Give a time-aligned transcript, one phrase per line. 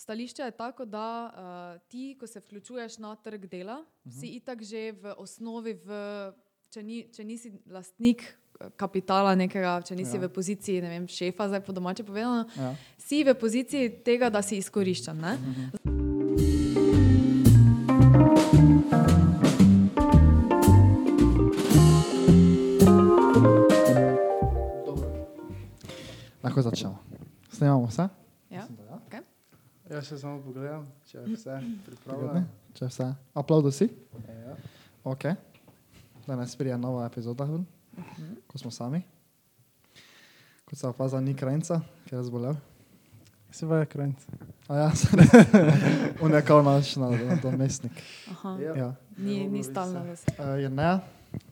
[0.00, 4.20] stališče je tako, da uh, ti, ko se vključuješ na trg dela, uh -huh.
[4.20, 5.90] si itak že v osnovi, v,
[6.70, 8.22] če, ni, če nisi lastnik
[8.60, 10.20] eh, kapitala nekega, če nisi ja.
[10.20, 12.76] v poziciji vem, šefa, zdaj po domače povedano, ja.
[12.98, 15.18] si v poziciji tega, da si izkoriščen.
[15.18, 15.90] Uh -huh.
[26.42, 26.98] Lahko začnemo.
[27.52, 28.08] Snemamo vse?
[28.50, 28.60] Ja.
[28.60, 28.98] Mislim, ja.
[29.08, 29.22] Okay.
[30.00, 32.40] Jaz še samo pogledam, če je vse pripravljeno.
[32.72, 33.08] Če je vse.
[33.36, 33.84] Aplaudo si?
[34.24, 34.54] Ja.
[35.04, 35.26] Ok.
[36.24, 38.30] Danes prija nova epizoda, uh -huh.
[38.48, 39.02] ko smo sami.
[40.64, 42.56] Kot se opaza, ni krajca, ker je zbolel.
[43.50, 44.32] Se vaja krajca.
[44.68, 45.08] A ja, se
[46.24, 47.92] On je kao naš nadomestnik.
[48.44, 48.76] Na ja.
[48.76, 48.94] ja.
[49.18, 50.00] Ni, ni stalno.
[50.00, 50.98] Uh, je ne.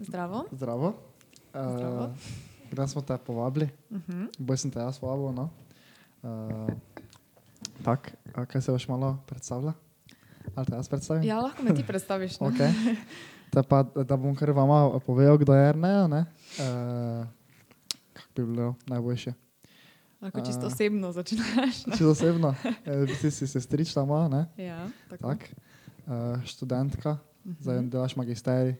[0.00, 0.44] Zdravo.
[0.52, 0.88] Zdravo.
[0.88, 2.14] Uh, Zdravo.
[2.70, 3.68] Kdaj smo te povabili?
[3.90, 4.22] Uh mhm.
[4.22, 4.28] -huh.
[4.38, 5.32] Boj sem te jaz povabil.
[5.32, 5.50] No?
[6.22, 6.68] Uh,
[7.84, 8.12] tak,
[8.48, 9.72] kaj se boš malo predstavlja?
[10.54, 11.22] Ali te jaz predstavim?
[11.22, 12.40] Ja, lahko me ti predstaviš.
[12.40, 12.50] No?
[12.50, 12.96] Okay.
[13.68, 16.04] Pa, da bom kar vama povedal, kdo je Ernejo.
[16.04, 17.26] Uh,
[18.12, 19.32] kako bi bilo najboljše?
[20.20, 21.84] Lahko čisto uh, osebno začneš.
[21.90, 22.54] Čisto osebno.
[22.84, 24.46] E, ti si sestrična moja.
[24.56, 25.28] Ja, tako.
[25.28, 25.50] Tak.
[26.06, 27.54] Uh, študentka, uh mhm.
[27.54, 27.62] -huh.
[27.62, 28.76] zdaj delaš magisterij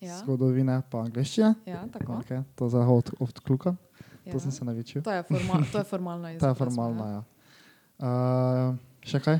[0.00, 0.18] ja.
[0.18, 1.54] zgodovine pa angliščine.
[1.66, 2.12] Ja, tako.
[2.12, 2.42] Okay.
[2.54, 3.76] To za od, od kluka.
[4.24, 4.32] Ja.
[4.32, 5.02] To sem se naučil.
[5.02, 6.40] To je, formal, to je formalno izjava.
[6.40, 7.22] to je formalno, ja.
[7.98, 9.38] Uh, še kaj?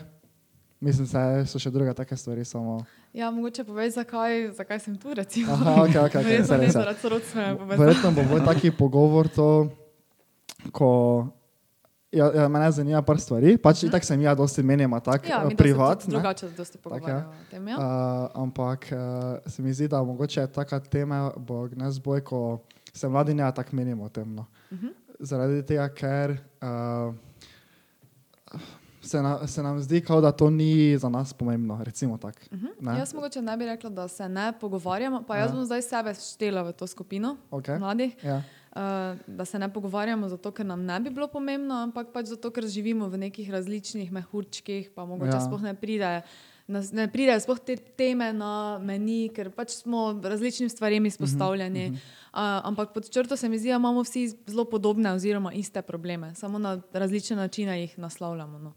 [0.80, 2.44] Mislim, da so še druge take stvari.
[2.44, 2.78] Samo...
[3.16, 5.12] Ja, mogoče povej, zakaj, zakaj sem tu.
[5.12, 6.44] Aha, okay, okay, okay.
[7.80, 9.68] Verjetno bo moj taki pogovor to,
[10.72, 10.92] ko
[12.16, 13.56] Ja, ja, mene zanima par stvari.
[13.58, 13.90] Pač -huh.
[13.90, 16.04] Tako sem jaz, dosti menjama tako ja, privat.
[16.06, 17.40] Drugače, dosti pogovarjamo tak, ja.
[17.40, 17.68] o tem.
[17.68, 17.76] Ja.
[17.76, 22.62] Uh, ampak uh, se mi zdi, da mogoče taka tema bo gnes boj, ko
[22.92, 24.34] se mladi ne tako menimo o tem.
[24.34, 24.46] No.
[24.70, 24.92] Uh -huh.
[25.20, 27.14] Zaradi tega, ker uh,
[29.06, 31.80] se, na, se nam zdi, kao, da to ni za nas pomembno.
[31.84, 32.66] Recimo uh mhm.
[32.80, 32.98] -huh.
[32.98, 35.54] Jaz mogoče ne bi rekla, da se ne pogovarjamo, pa jaz ja.
[35.54, 37.78] bom zdaj sebe štela v to skupino okay.
[37.78, 38.24] mladih.
[38.24, 38.36] Ja.
[38.36, 38.82] Uh,
[39.26, 42.66] da se ne pogovarjamo zato, ker nam ne bi bilo pomembno, ampak pač zato, ker
[42.66, 45.40] živimo v nekih različnih mehurčkih, pa mogoče ja.
[45.40, 46.22] sploh ne pride.
[46.66, 51.86] Ne pridejo sploh te teme na meni, ker pač smo različnim stvarem izpostavljeni.
[51.86, 52.58] Uh -huh, uh -huh.
[52.60, 56.34] uh, ampak pod črto se mi zdi, da imamo vsi zelo podobne oziroma iste probleme,
[56.34, 58.58] samo na različne načine jih naslavljamo.
[58.58, 58.72] No.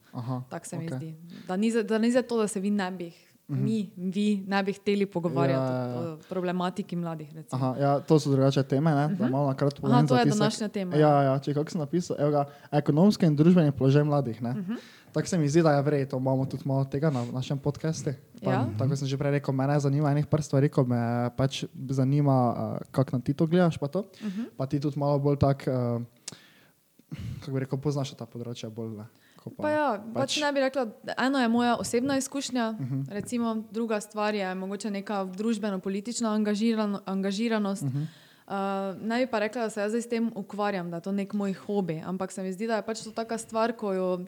[0.50, 0.82] Tako se okay.
[0.82, 1.16] mi zdi.
[1.48, 3.12] Da ni, za, da ni za to, da se vi ne bi
[3.50, 3.64] -hmm.
[3.64, 6.14] mi, vi ne bi hteli pogovarjati ja, ja, ja.
[6.14, 7.30] o problematiki mladih.
[7.50, 9.08] Aha, ja, to so drugače teme, ne?
[9.08, 9.32] da mhm.
[9.32, 10.08] malo na kratko povem.
[10.08, 10.96] To je današnja tema.
[10.96, 14.42] Ja, ja, če kako sem napisal, evo, ekonomski in družbeni položaj mladih.
[14.42, 14.74] Uh mhm.
[14.74, 14.78] -huh.
[15.14, 18.10] Tako se mi zdi, da je vredno, imamo tudi malo tega na našem podkastu.
[18.42, 18.66] Ja.
[18.78, 22.88] Tako sem že prej rekel, mene zanima enih par stvari, ko me pač zanima, uh,
[22.92, 23.78] kako na ti to gledaš.
[23.78, 24.00] Pa, to.
[24.00, 24.42] Uh mhm.
[24.42, 24.50] -huh.
[24.58, 28.98] pa ti tudi malo bolj tako, uh, kako bi rekel, poznaš ta področja bolj.
[28.98, 29.06] Ne?
[29.44, 30.36] Pa, pa ja, pač...
[30.36, 30.88] Pač ne bi rekla,
[31.18, 33.02] eno je moja osebna izkušnja, uh mhm.
[33.02, 33.14] -huh.
[33.14, 37.84] recimo, druga stvar je mogoče neka družbeno-politična angažirano, angažiranost.
[37.84, 38.06] Uh -huh.
[38.50, 38.56] Uh,
[39.02, 41.54] ne bi pa rekla, da se jaz s tem ukvarjam, da je to nek moj
[41.54, 44.26] hobi, ampak se mi zdi, da je pač to taka stvar, ko jo,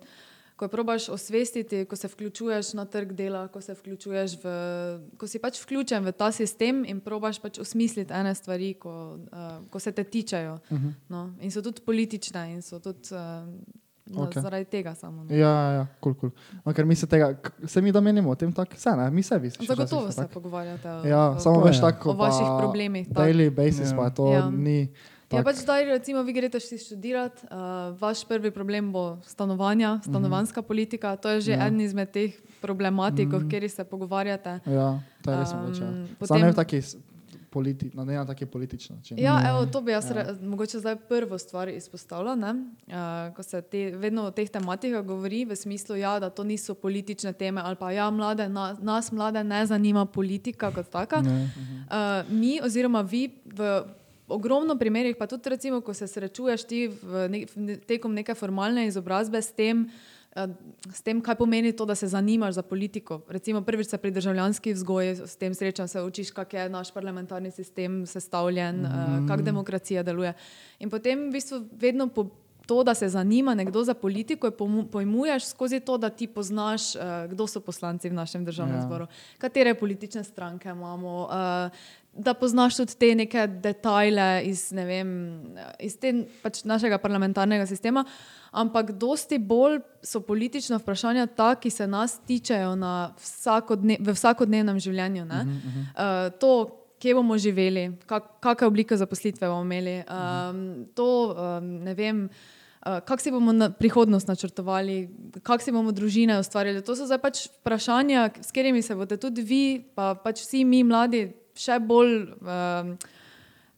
[0.61, 4.51] ko jo probaš osvestiti, ko se vključuješ na trg dela, ko, vključuješ v,
[5.17, 9.47] ko si pač vključen v ta sistem in probaš pač osmisliti ene stvari, ko, uh,
[9.73, 10.59] ko se te tičajo.
[10.69, 10.87] Uh mhm.
[10.87, 10.93] -huh.
[11.09, 11.33] no?
[11.41, 13.09] In so tudi politične in so tudi.
[13.11, 13.49] Uh,
[14.05, 14.41] No, okay.
[14.41, 15.23] Zaradi tega samo.
[15.23, 15.35] No.
[15.35, 16.31] Ja, ja, cool, cool.
[16.65, 17.35] no, ker mi se tega,
[17.65, 19.49] se mi da menimo o tem, tako se ne, mi sebi.
[19.49, 23.09] Zagotovo se pogovarjate o, ja, o, samo veš, tako, o vaših problemih.
[23.09, 23.97] Daily basis ja.
[23.97, 24.49] pa to ja.
[24.49, 24.93] ni.
[25.31, 30.09] Ja, pač zdaj, recimo, vi greste študirati, uh, vaš prvi problem bo stanovanja, mhm.
[30.09, 30.67] stanovanska mm -hmm.
[30.67, 31.15] politika.
[31.15, 31.67] To je že ja.
[31.67, 33.45] en izmed teh problematik, mm -hmm.
[33.45, 34.59] o katerih se pogovarjate.
[34.65, 35.83] Ja, to je res mogoče.
[35.83, 36.39] Um, potem...
[36.39, 36.81] Samo taki
[37.51, 39.19] politi na no, taki politični način.
[39.19, 39.45] Ja, mm.
[39.45, 40.35] evo, to bi jaz ja.
[40.41, 42.35] mogoče zdaj prvo stvar izpostavila.
[42.35, 46.73] Uh, ko se te, vedno o teh tematikah govori, v smislu, ja, da to niso
[46.73, 51.19] politične teme, ali pa ja, mlade, na, nas mlade ne zanima politika kot taka.
[51.19, 53.83] Uh, mi, oziroma vi, v
[54.31, 58.87] ogromno primerih, pa tudi recimo, ko se srečuješ ti v ne, v tekom neke formalne
[58.87, 59.85] izobrazbe s tem,
[60.31, 60.47] Eh,
[60.93, 63.19] s tem, kaj pomeni to, da se zanimaš za politiko.
[63.27, 67.51] Recimo, prvič se pri državljanski vzgoji s tem srečam, se učiš, kako je naš parlamentarni
[67.51, 69.27] sistem sestavljen, mm -hmm.
[69.27, 70.33] kako demokracija deluje.
[70.79, 72.29] In potem v bistvu vedno po.
[72.65, 74.51] To, da se zanima nekdo za politiko,
[74.91, 78.81] pojmuješ skozi to, da ti poznaš, uh, kdo so poslanci v našem državnem ja.
[78.81, 81.71] zboru, katere politične stranke imamo, uh,
[82.13, 85.09] da poznaš tudi te neke detajle iz, ne vem,
[85.79, 86.13] iz te,
[86.43, 88.05] pač našega parlamentarnega sistema.
[88.51, 92.75] Ampak dosti bolj so politična vprašanja ta, ki se nas tičejo
[93.21, 95.23] vsakodne, v vsakodnevnem življenju.
[95.23, 95.63] Uh -huh, uh
[95.95, 96.27] -huh.
[96.27, 100.65] Uh, to, kje bomo živeli, kak, kakšne oblike zaposlitve bomo imeli, um,
[100.95, 102.25] to, um, ne vem.
[102.81, 105.09] Uh, kako si bomo na prihodnost načrtovali,
[105.43, 106.81] kako si bomo družine ustvarjali.
[106.81, 109.63] To so zdaj pač vprašanja, s katerimi se boste tudi vi,
[109.95, 111.27] pa pač vsi mi mladi,
[111.57, 112.89] še bolj, uh,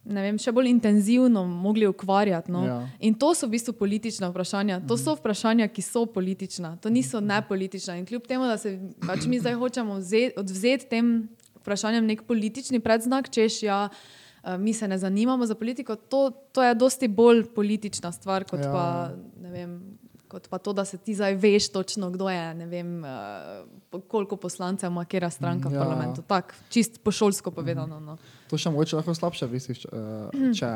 [0.07, 2.51] vem, še bolj intenzivno mogli ukvarjati.
[2.51, 2.63] No?
[2.67, 2.79] Ja.
[3.03, 4.79] In to so v bistvu politična vprašanja.
[4.87, 7.99] To so vprašanja, ki so politična, to niso nepolitična.
[7.99, 11.15] In kljub temu, da se pač mi zdaj hočemo vzeti, odvzeti tem
[11.63, 13.87] vprašanjem nek politični predznak, češ ja.
[14.43, 18.59] Uh, mi se ne zanimamo za politiko, to, to je dosti bolj politična stvar, kot,
[18.59, 18.71] ja.
[18.71, 18.85] pa,
[19.39, 19.77] ne vem,
[20.33, 24.35] kot pa to, da se ti zdaj veš točno, kdo je, ne vem, uh, koliko
[24.35, 25.83] poslancev ima kera stranka v Ja.
[25.85, 26.21] parlamentu.
[26.25, 27.99] Tako, čist po šolsko povedano.
[27.99, 28.17] No.
[28.49, 30.69] To še mogoče lahko slabše visiš, če, uh, če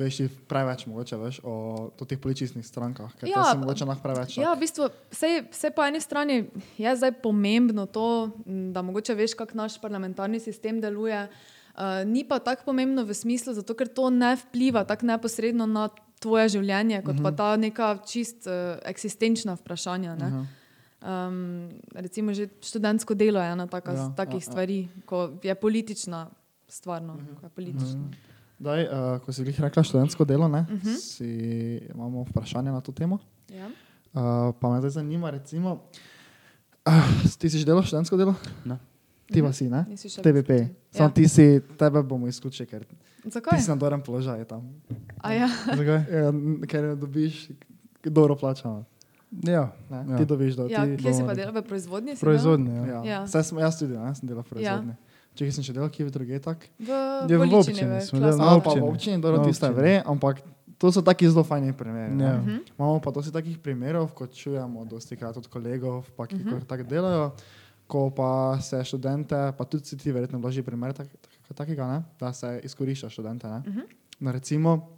[0.00, 4.36] veš preveč mogoče, veš, o, teh političnih strankah, ker ja, si mogoče lahko preveč.
[4.40, 6.44] Ja, v bistvu, vse, vse po eni strani
[6.80, 8.32] je zdaj pomembno to,
[8.72, 11.28] da mogoče veš, kako naš parlamentarni sistem deluje.
[11.28, 11.61] Uh,
[12.06, 15.88] ni pa tako pomembno v smislu, zato ker to ne vpliva tako neposredno na
[16.20, 17.22] tvoje življenje, kot uh -huh.
[17.22, 20.14] pa ta neka čist uh, eksistenčna vprašanja.
[20.16, 20.26] Ne?
[20.26, 21.28] Uh -huh.
[21.28, 24.50] um, recimo, že študentsko delo je ena taka, Ja, takih ja, ja.
[24.52, 26.28] stvari, ko je politična
[26.68, 27.02] stvar.
[27.02, 27.40] No, uh -huh.
[27.40, 28.00] ko je politična.
[28.00, 28.14] Uh -huh.
[28.58, 30.88] Daj, uh, ko si jih rekla študentsko delo, ne, uh Mhm.
[30.88, 30.96] -huh.
[30.96, 31.26] si,
[31.94, 33.18] imamo vprašanje na to temo.
[33.50, 33.66] ja.
[34.14, 35.80] Uh, pa me zdaj zanima, recimo,
[36.86, 36.92] uh,
[37.38, 38.34] ti si že delal študentsko delo?
[38.64, 38.78] Ne.
[39.32, 39.84] Ti pa si, ne?
[40.16, 40.50] TVP.
[40.90, 41.10] Samo Ja.
[41.10, 42.84] ti si, tebe bomo izključili, ker
[43.24, 43.54] Zakaj?
[43.54, 44.62] ti si na dobrem položaju tam.
[45.18, 45.48] A Ja.
[45.66, 46.00] Zakaj?
[46.14, 46.32] Ja,
[46.64, 47.48] ker ne dobiš
[48.02, 48.84] dobro plačano.
[49.32, 50.04] Ja, Ne?
[50.06, 50.16] Ja.
[50.18, 51.52] Ti dobiš, da Ja, ti kje si pa delal?
[51.52, 52.12] V proizvodnji?
[52.12, 52.74] si proizvodnje.
[52.74, 52.84] Ja.
[52.86, 53.00] Ja.
[53.04, 53.20] Ja.
[53.26, 54.14] Saj sem, jaz tudi, ne?
[54.14, 54.94] sem delal v proizvodnji.
[55.32, 56.68] Če sem še delal, kje v druge tak.
[56.76, 56.92] V,
[57.24, 59.16] Ja, v občini smo delali, v občini.
[59.16, 60.44] dobro, tiste vre, ampak
[60.76, 62.12] to so taki zelo fajni primeri.
[62.14, 62.36] Ja.
[62.36, 62.68] Mhm.
[62.74, 66.44] Imamo pa dosti takih primerov, kot čujemo, dosti krat od kolegov, pa, ki Mhm.
[66.44, 66.66] uh -huh.
[66.66, 67.32] tako delajo,
[67.92, 71.98] ko pa se študente, pa tudi si ti verjetno blaži primer tak, tak, takega, ne?
[72.20, 73.46] da se izkorišča študente.
[73.48, 73.60] Ne?
[73.60, 73.78] Uh Mhm.
[73.80, 73.86] -huh.
[74.20, 74.88] no, recimo,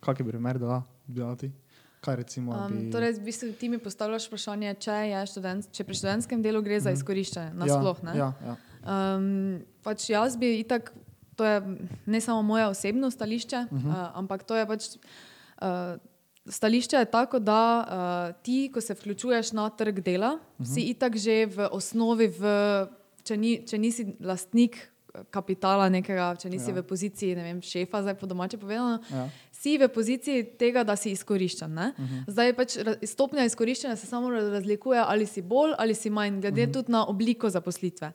[0.00, 1.50] kak je primer dela, dela ti?
[2.00, 2.90] Kaj recimo, Um, bi...
[2.90, 6.90] torej, v bistvu ti mi postavljaš vprašanje, če, študent, če pri študentskem delu gre za
[6.90, 7.98] izkoriščanje, nasploh.
[8.04, 8.56] ja, ja, ja.
[9.16, 10.92] Um, pač jaz bi itak,
[11.36, 11.62] to je
[12.06, 13.88] ne samo moje osebno stališče, uh -huh.
[13.88, 14.82] uh, ampak to je pač.
[15.62, 15.98] Uh,
[16.46, 17.60] Stališče je tako, da
[18.32, 20.74] uh, ti, ko se vključuješ na trg dela, uh -huh.
[20.74, 22.42] si itak že v osnovi, v,
[23.22, 24.76] če, ni, če nisi lastnik
[25.14, 26.74] eh, kapitala nekega, če nisi Ja.
[26.74, 29.28] v poziciji vem, šefa, zdaj po domače povedano, Ja.
[29.52, 31.72] si v poziciji tega, da si izkoriščen.
[31.78, 32.24] Uh -huh.
[32.26, 36.62] Zdaj pač ra- stopnja izkoriščanja se samo razlikuje, ali si bolj ali si manj, glede
[36.62, 36.72] uh -huh.
[36.72, 38.12] tudi na obliko zaposlitve.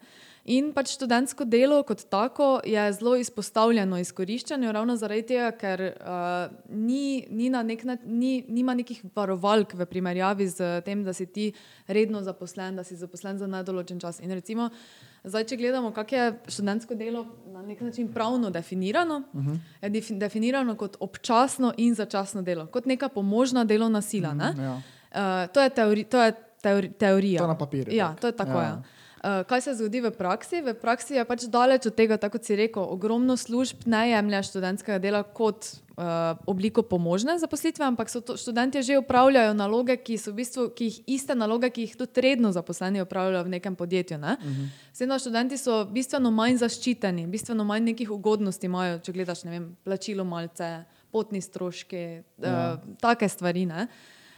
[0.48, 6.54] In pač študentsko delo kot tako je zelo izpostavljeno izkoriščanju, ravno zaradi tega, ker uh,
[6.72, 11.26] ni, ni na nek način, ni, nima nekih varovalk v primerjavi z tem, da si
[11.26, 11.50] ti
[11.88, 14.22] redno zaposlen, da si zaposlen za nedoločen čas.
[14.24, 14.70] In recimo,
[15.28, 19.58] zdaj, če gledamo, kako je študentsko delo na nek način pravno definirano, uh -huh.
[19.82, 24.30] je defi- definirano kot občasno in začasno delo, kot neka pomožna delovna sila.
[24.30, 24.64] Uh -huh.
[24.64, 24.82] Ja.
[25.12, 27.38] Uh, to je, teori, to je teori, teorija.
[27.38, 28.22] To je na papirju, Ja, tako.
[28.22, 28.58] to je tako.
[28.58, 28.64] Ja.
[28.64, 28.84] Ja.
[29.18, 30.62] Uh, kaj se zgodi v praksi?
[30.62, 35.00] V praksi je pač daleč od tega, tako si rekel, ogromno služb ne jemlje študentskega
[35.02, 35.66] dela kot
[35.98, 40.70] uh, obliko pomožne zaposlitve, ampak so to, študenti že upravljajo naloge, ki so v bistvu
[40.70, 44.18] ki jih, iste naloge, ki jih tudi redno zaposleni upravljajo v nekem podjetju.
[44.22, 44.38] Ne?
[44.38, 44.68] Uh -huh.
[44.94, 49.78] Vseeno študenti so bistveno manj zaščiteni, bistveno manj nekih ugodnosti imajo, če gledaš ne vem,
[49.84, 52.74] plačilo malce, potni stroški, ja.
[52.74, 53.66] uh, take stvari.
[53.66, 53.88] Ne?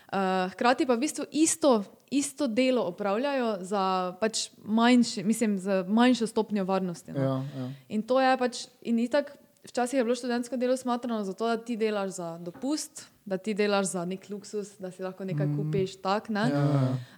[0.10, 6.28] Uh, hkrati pa v bistvu isto, isto delo opravljajo za pač manjši, mislim, za manjšo
[6.28, 7.14] stopnjo varnosti.
[7.14, 7.22] No.
[7.22, 7.68] Ja, ja.
[7.94, 9.36] In to je pač, in itak,
[9.70, 13.92] včasih je bilo študentsko delo smatrano zato, da ti delaš za dopust, da ti delaš
[13.92, 16.00] za nek luksus, da si lahko nekaj kupiš.
[16.02, 16.48] Tak, ne?
[16.50, 16.64] Ja.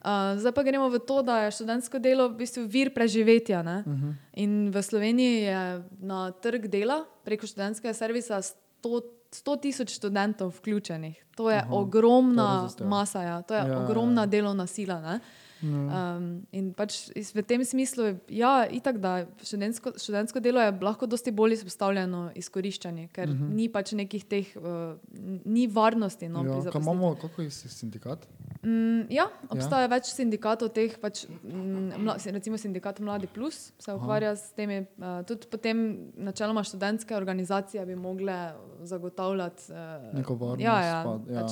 [0.04, 3.62] Uh, zdaj pa gremo v to, da je študentsko delo v bistvu vir preživetja.
[3.62, 4.14] Uh -huh.
[4.34, 11.26] In v Sloveniji je na trg dela preko študentskega servisa 100 100 tisoč študentov vključenih.
[11.36, 12.88] To je Aha, to ogromna dosti, ja.
[12.88, 13.42] masa, ja.
[13.42, 15.00] to je Ja, ja, ja, ogromna delovna sila.
[15.02, 15.20] Ne?
[15.62, 21.32] Um, in pač v tem smislu, ja, itak, da študentsko, študentsko delo je lahko dosti
[21.32, 23.54] bolj izpostavljeno izkoriščanju, ker uh -huh.
[23.56, 24.98] ni pač nekih teh, uh,
[25.46, 26.30] ni varnosti.
[26.30, 26.72] No, ja.
[26.72, 28.28] Kaj imamo, kako je sindikat?
[28.64, 29.88] Mm, ja, obstaja ja.
[29.88, 34.86] več sindikatov, teh, pač, mm, mla, recimo sindikat Mladi Plus se ukvarja s temi.
[34.98, 38.54] Uh, tudi potem, načeloma, študentske organizacije bi mogle
[38.84, 41.42] zagotavljati uh, Neko varnost, Ja, ja, pa- ja.
[41.42, 41.52] Pač,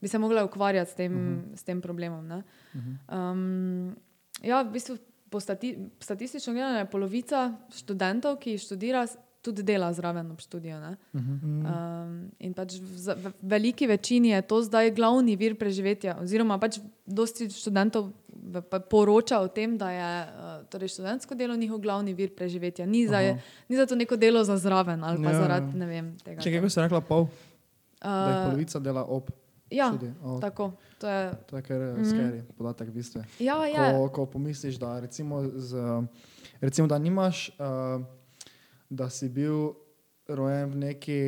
[0.00, 1.56] bi se mogle ukvarjati s tem, uh -huh.
[1.56, 2.26] s tem problemom.
[2.26, 2.42] ne.
[3.08, 3.96] Um,
[4.42, 4.96] ja, v bistvu
[5.28, 7.40] po stati, statistično gledano je polovica
[7.70, 9.06] študentov, ki študira,
[9.42, 10.76] tudi dela zraven ob študiju.
[10.76, 10.96] ne.
[11.12, 12.84] Um, in pač v,
[13.16, 16.18] v veliki večini je to zdaj glavni vir preživetja.
[16.20, 20.30] Oziroma, pač dosti študentov v- poroča o tem, da je uh,
[20.66, 22.86] torej študentsko delo njihov glavni vir preživetja.
[22.86, 23.20] Ni za,
[23.68, 25.40] ni za to neko delo za zraven ali pa Ja.
[25.40, 26.40] zaradi ne vem tega.
[26.42, 27.26] Če kako si rekla, pol.
[28.02, 29.30] Da jih Uh, polovica dela ob.
[29.70, 30.12] Ja, Čudi.
[30.24, 30.72] O, tako.
[30.98, 32.00] To je, to je kar Mhm.
[32.00, 32.04] mm.
[32.04, 33.20] scary podatek, v bistvu.
[33.38, 33.92] ja, je.
[33.94, 35.76] Ko, ko pomisliš, da, recimo z,
[36.60, 38.04] recimo, da nimaš, uh,
[38.90, 39.72] da si bil
[40.28, 41.18] rojen v neki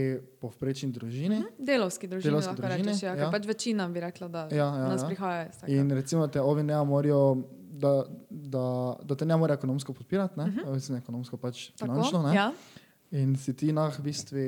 [0.40, 1.36] povprečni družini.
[1.36, 1.46] Hm?
[1.58, 3.02] Delovski družini, Delavski lahko družini, rečeš.
[3.02, 3.22] Ja, ja.
[3.24, 3.30] ja.
[3.30, 5.06] Pač večina bi rekla, da Ja, ja, nas ja.
[5.06, 5.48] prihaja.
[5.68, 7.36] In recimo te ovi ne morajo,
[7.70, 8.66] da, da,
[9.02, 10.74] da te ne morejo ekonomsko podpirati, ne, uh -huh.
[10.74, 12.22] Mislim, ekonomsko pač finančno.
[12.22, 12.28] Ne?
[12.28, 12.36] Mhm.
[12.36, 12.52] Ja.
[13.12, 14.38] In si ti nah v bistvu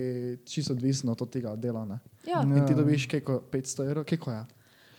[0.45, 1.85] čisto odvisen od tega dela.
[1.85, 1.99] Ne?
[2.27, 2.43] Ja.
[2.43, 4.43] In ti dobiš keko 500 evrov, keko je.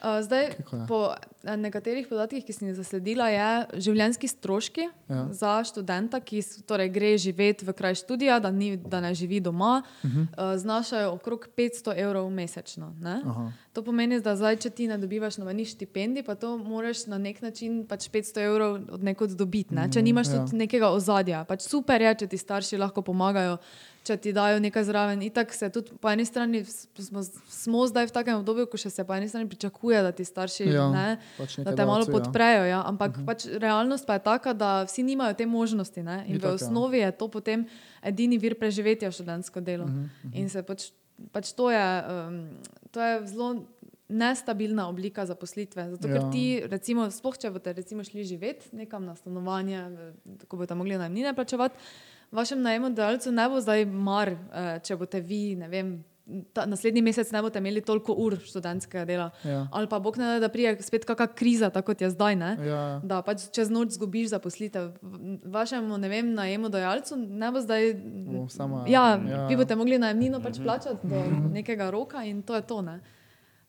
[0.02, 0.88] Uh, zdaj, Kako je?
[0.88, 0.98] po
[1.46, 3.46] nekaterih podatkih, ki sem jih zasledila, je
[3.80, 5.28] življenjski stroški Ja.
[5.32, 9.80] za študenta, ki torej, gre živeti v kraj študija, da, ni, da ne živi doma,
[9.80, 10.22] uh Mhm.
[10.22, 10.54] -huh.
[10.54, 12.92] uh, znašajo okrog 500 evrov mesečno.
[13.74, 17.42] To pomeni, da zdaj, če ti ne dobivaš nobenih štipendij, pa to moraš na nek
[17.42, 19.74] način pač 500 evrov od nekod dobiti.
[19.74, 19.88] Ne?
[19.88, 20.34] Če nimaš ja.
[20.36, 21.46] tudi nekega ozadja.
[21.46, 23.58] Pač super je, če ti starši lahko pomagajo,
[24.04, 25.22] če ti dajo nekaj zraven.
[25.24, 29.06] Itak se tudi po eni strani smo, smo zdaj v takem obdobju, ko še se
[29.08, 31.06] po eni strani pričakuje, da ti starši Ja, ne,
[31.38, 32.16] pač da te malo dajajo, ja.
[32.18, 32.64] podprejo.
[32.70, 32.82] Ja?
[32.90, 33.26] Ampak uh -huh.
[33.28, 36.04] pač realnost pa je taka, da vsi nimajo te možnosti.
[36.04, 36.24] Ne?
[36.28, 36.56] In Itak, v ja.
[36.56, 37.68] osnovi je to potem
[38.02, 39.86] edini vir preživetja študentsko delo.
[39.86, 40.40] Uh -huh, uh -huh.
[40.40, 40.92] In se pač,
[41.32, 42.50] pač to je, um,
[42.92, 43.66] to je zelo
[44.10, 45.90] nestabilna oblika zaposlitve.
[45.90, 46.32] Zato, ker Ja.
[46.32, 49.90] ti, recimo, sploh če boste recimo šli živeti nekam na stanovanje,
[50.48, 51.76] ko boste mogli najmnine plačevati,
[52.34, 55.94] vašem najemodajalcu ne bo zdaj mar, eh, če boste vi, ne vem.
[56.54, 59.26] Ta, naslednji mesec ne boste imeli toliko ur študentskega dela.
[59.44, 59.66] Ja.
[59.72, 62.36] Ali pa bog ne da, da prije spet kakšna kriza, tako kot je zdaj.
[62.36, 62.52] Ne?
[62.64, 62.84] Ja.
[63.04, 64.94] Da pač čez noč zgubiš zaposlitev.
[65.46, 67.94] Vašemu ne vem, najemodajalcu ne bo zdaj.
[68.28, 69.48] Bo samo- ja, ja.
[69.48, 72.82] vi boste mogli najemnino pač plačati do nekega roka in to je to.
[72.82, 73.00] Ne?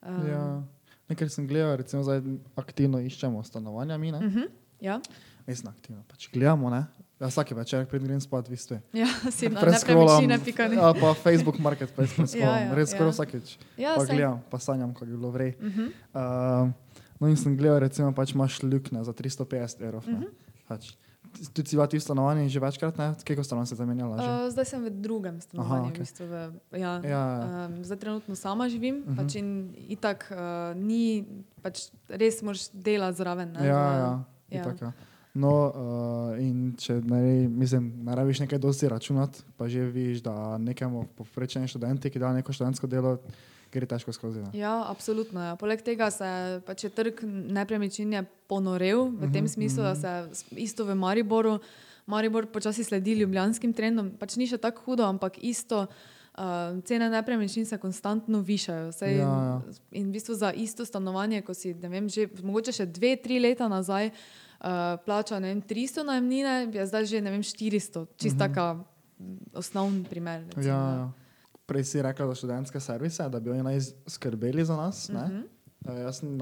[0.02, 0.62] Um, Ja.
[1.08, 2.22] Nekaj sem gledal, recimo zdaj
[2.56, 4.18] aktivno iščemo stanovanja, mi ne.
[4.18, 4.48] uh -huh,
[4.80, 5.00] ja.
[5.46, 6.86] Mislim, aktivno pač gledamo, ne.
[7.14, 8.80] Ja, vsak večer, pred grem spat, vi ste.
[8.92, 10.76] ja, si na Prescrollam, nepremičnine pikani.
[10.76, 13.14] Ali pa Facebook Marketplace prescrollam, Ja, ja, res skoraj ja.
[13.14, 13.46] vsakeč.
[13.76, 14.10] Ja, pa saj.
[14.10, 15.54] gledam, pa sanjam, kako bi bilo vrej.
[15.56, 15.88] Uh -huh.
[16.12, 16.70] Uh,
[17.16, 20.02] no in sem gledal, recimo, pač imaš luknje za 350 evrov.
[20.02, 20.14] Mhm.
[20.14, 20.30] Uh -huh.
[20.68, 20.96] pač.
[21.50, 23.14] Tudi si v tem stanovanju že večkrat, ne?
[23.24, 24.22] Keko stanovanj se zamenjala že?
[24.24, 25.74] Uh, zdaj sem v drugem stanovanju.
[25.74, 26.00] Aha, v okej.
[26.00, 26.34] bistvu, v,
[26.72, 27.24] ja, Ja.
[27.66, 29.12] um, zdaj trenutno sama živim, uh Mhm.
[29.12, 29.16] -huh.
[29.18, 29.48] pač in
[29.88, 30.36] itak uh,
[30.78, 31.24] ni,
[31.62, 33.52] pač res moraš delati zraven.
[33.52, 34.60] Ne, Ja, ja, ja.
[34.60, 34.92] itak, ja.
[35.34, 35.74] No, uh,
[36.38, 41.66] in če ne, mislim, ne rabiš nekaj dosti računati, pa že vidiš, da nekemu povprečnemu
[41.66, 43.16] študentu, ki da neko študentsko delo,
[43.68, 44.38] gre težko skozi.
[44.40, 44.52] Ne?
[44.54, 45.42] Ja, absolutno.
[45.42, 45.56] Ja.
[45.56, 46.28] Poleg tega se
[46.62, 51.58] pač je trg nepremičnin je ponorel v tem smislu, da se s- isto v Mariboru,
[52.06, 54.12] Maribor počasi sledi ljubljanskim trendom.
[54.12, 55.88] Pač ni še tako hudo, ampak isto.
[56.34, 58.92] Uh, cene nepremičnin se konstantno višajo.
[58.92, 59.58] Sej, Ja, ja.
[59.92, 63.38] In v bistvu za isto stanovanje, ko si ne vem, že, mogoče še dve, tri
[63.38, 64.43] leta nazaj uh,
[64.98, 68.06] plačal ne vem, 300 najemnine, je zdaj že ne vem, 400.
[68.16, 68.74] Čist taka
[69.18, 70.40] mm, osnovni primer.
[70.46, 70.68] recimo, Mhm.
[70.68, 71.12] Ja, ja.
[71.64, 75.08] Prej si rekla za študentske servise, da bi oni naj skrbeli za nas.
[75.08, 75.24] Uh Mhm.
[75.24, 75.44] -huh.
[75.98, 76.38] Jaz sem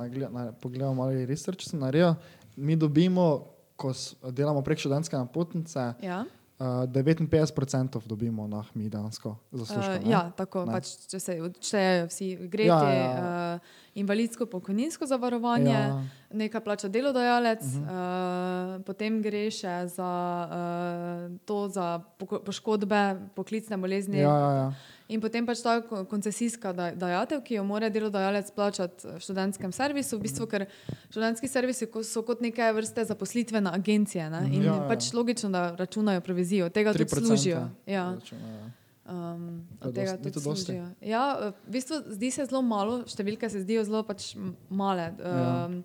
[0.54, 2.14] pogledal malo research, sem naredil.
[2.56, 3.92] Mi dobimo, ko
[4.24, 6.24] delamo prek študentske napotnice, Ja.
[6.58, 9.98] Uh, 59% dobimo nah, mi dejansko zaslužka.
[10.00, 10.10] Uh, ne?
[10.10, 10.72] ja, tako, Ne.
[10.72, 13.54] pač, če se odštejejo vsi greti, Ja, ja, ja.
[13.54, 13.60] uh,
[13.94, 16.02] invalidsko, pokojninsko zavarovanje, ja.
[16.32, 17.82] Nekaj plača delodajalec, uh.
[17.82, 18.78] -huh.
[18.78, 20.12] uh, potem gre še za
[20.48, 24.18] uh, to, za poškodbe, poklicne bolezni.
[24.18, 24.72] Ja, ja, ja.
[25.08, 29.72] In potem pač ta ko- koncesijska daj- dajatev, ki jo mora delodajalec plačati v študentskem
[29.72, 30.66] servisu, v bistvu, ker
[31.10, 34.30] študentski servisi so kot neke vrste zaposlitvene agencije.
[34.30, 34.46] Ne?
[34.46, 34.88] In Ja, ja, ja.
[34.88, 37.68] pač logično, da računajo provizijo, tega tudi 3% služijo.
[37.86, 38.14] Ja.
[38.14, 38.70] računa, ja.
[39.04, 40.86] Um, od tega dosti- tudi služijo.
[41.02, 44.36] Ja, eh, v bistvu zdi se zelo malo, številke se zdijo zelo pač
[44.70, 45.12] male.
[45.18, 45.66] Ja.
[45.66, 45.84] Um,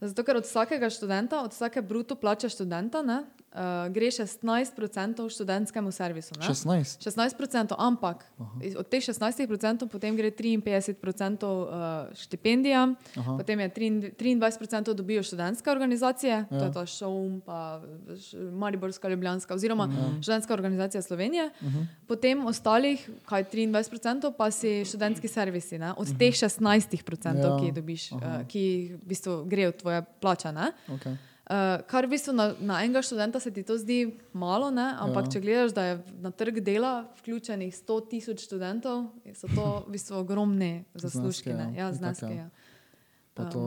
[0.00, 4.64] zato, ker od vsakega študenta, od vsake bruto plače študenta, ne, uh, gre 16%
[5.28, 6.34] študentskemu servisu.
[6.34, 6.46] Ne?
[6.46, 7.00] 16.
[7.00, 8.24] 16%, ampak
[8.60, 9.18] iz- od teh 16%
[9.86, 11.68] potem gre 53% uh,
[12.14, 13.36] štipendijam, Aha.
[13.36, 16.44] potem je 3 23% dobijo študentske organizacije, ja.
[16.44, 16.64] to Ja.
[16.64, 17.80] je ta ŠOUM, pa
[18.52, 19.96] Mariborska, Ljubljanska, oziroma Mhm.
[19.96, 20.22] ja.
[20.22, 21.50] študentska organizacija Slovenije.
[21.60, 21.86] Uh -huh.
[22.06, 25.92] Potem ostalih, kaj 23%, pa si študentski servisi, ne?
[25.92, 27.58] od teh 16%, Ja.
[27.58, 28.44] ki dobiš, uh, Aha.
[28.44, 30.52] ki jih v bistvu grejo tvoje plače.
[30.52, 30.72] Ne?
[30.88, 31.16] Okay.
[31.48, 34.92] Uh, kar v bistvu na, na enega študenta se ti to zdi malo, ne?
[35.00, 35.28] ampak Ja.
[35.28, 35.32] ja.
[35.32, 40.20] če gledaš, da je na trg dela vključenih 100 tisoč študentov, so to v bistvu
[40.20, 41.48] ogromne zaslužki.
[41.48, 41.72] Zneski, ne.
[41.72, 41.80] ja.
[41.80, 42.44] Ja, Itak, zneski, ja.
[42.44, 42.48] ja.
[43.32, 43.62] Pa to,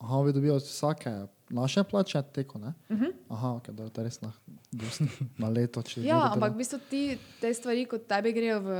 [0.00, 1.12] aha, vi dobijo od vsake
[1.52, 2.72] naše plače teko, ne?
[2.88, 3.12] Uh -huh.
[3.28, 4.32] Aha, ok, da je to res na,
[5.42, 5.82] na leto.
[5.96, 8.70] Ja, ampak v bistvu ti te stvari, kot tebi grejo v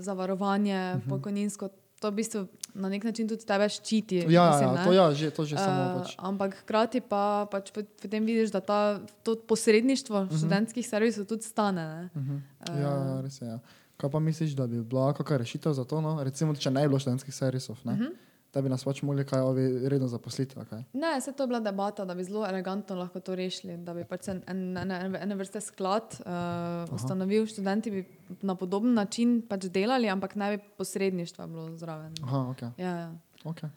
[0.00, 1.08] zavarovanje, uh -huh.
[1.08, 1.68] pokojninsko,
[2.00, 2.46] to v bistvu
[2.78, 4.16] na nek način tudi tebe ščiti.
[4.16, 4.84] Ja, ja, mislim, ja, ne.
[4.84, 6.14] to, ja, že, to že samo Eh, pač.
[6.18, 10.38] ampak hkrati pa pač pot- potem vidiš, da ta, to posredništvo uh -huh.
[10.38, 11.82] študentskih servisov tudi stane.
[11.86, 12.08] Ne?
[12.14, 12.40] Uh -huh.
[12.68, 13.48] Ja, ja, res je.
[13.48, 13.58] Ja.
[13.96, 16.00] Kaj pa misliš, da bi bila kakšna rešitev za to?
[16.00, 16.22] No?
[16.24, 18.10] Recimo, če ne bi bilo študentskih servisov, uh -huh.
[18.54, 20.56] Da bi nas pač mogli kaj ovi redno zaposliti.
[20.70, 20.82] kaj?
[20.92, 24.04] Ne, se to je bila debata, da bi zelo elegantno lahko to rešili, da bi
[24.04, 28.04] pač en, en, en, en, ene vrste sklad uh, ustanovil, študenti bi
[28.42, 32.14] na podoben način pač delali, ampak ne bi posredništva bilo zraven.
[32.22, 32.62] Aha, ok.
[32.78, 33.12] Ja, ja.
[33.44, 33.70] okay.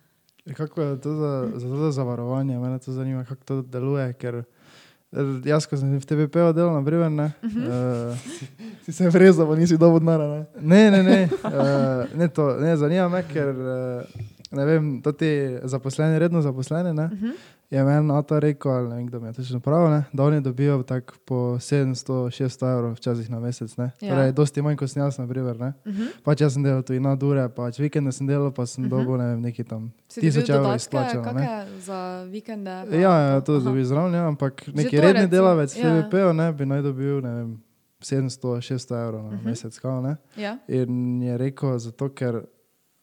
[0.46, 2.60] In Kako je to za, za, to za zavarovanje?
[2.60, 4.14] Mene to zanima, kako to deluje.
[4.14, 4.46] Ker eh,
[5.46, 8.18] jaz, ko sem v TVP-u delal, na primer, ne, uh,
[8.86, 10.46] Si se vrezal, nisi dovolj denarja.
[10.62, 10.90] ne?
[10.90, 15.58] ne, ne, ne, uh, ne, to, ne, zanima me, ker uh, ne vem, to ti
[15.64, 17.10] zaposleni, redno zaposleni, ne,
[17.72, 20.42] je meni Ato rekel, ali ne vem, kdo mi je točno prav, ne, da oni
[20.42, 23.92] dobijo tako po 700-600 evrov včasih na mesec, ne.
[24.02, 24.16] Ja.
[24.16, 25.74] Torej, dosti manj kot sem jaz, na primer, ne.
[26.24, 29.16] Pač jaz sem delal tu in na dure, pač vikende sem delal, pa sem dobil,
[29.18, 32.78] ne vem, neki tam Si tisoč evrov izplačano, kakšne za vikende?
[32.90, 35.84] pa Ja, ja, to dobi zraven, ja, ampak neki to redni recimo, delavec ja.
[35.84, 37.60] TVP-ja ne bi naj dobil, ne vem,
[38.04, 40.18] 700-600 evrov na mesec, kao, ne.
[40.36, 40.58] Ja.
[40.68, 42.44] In je rekel, zato ker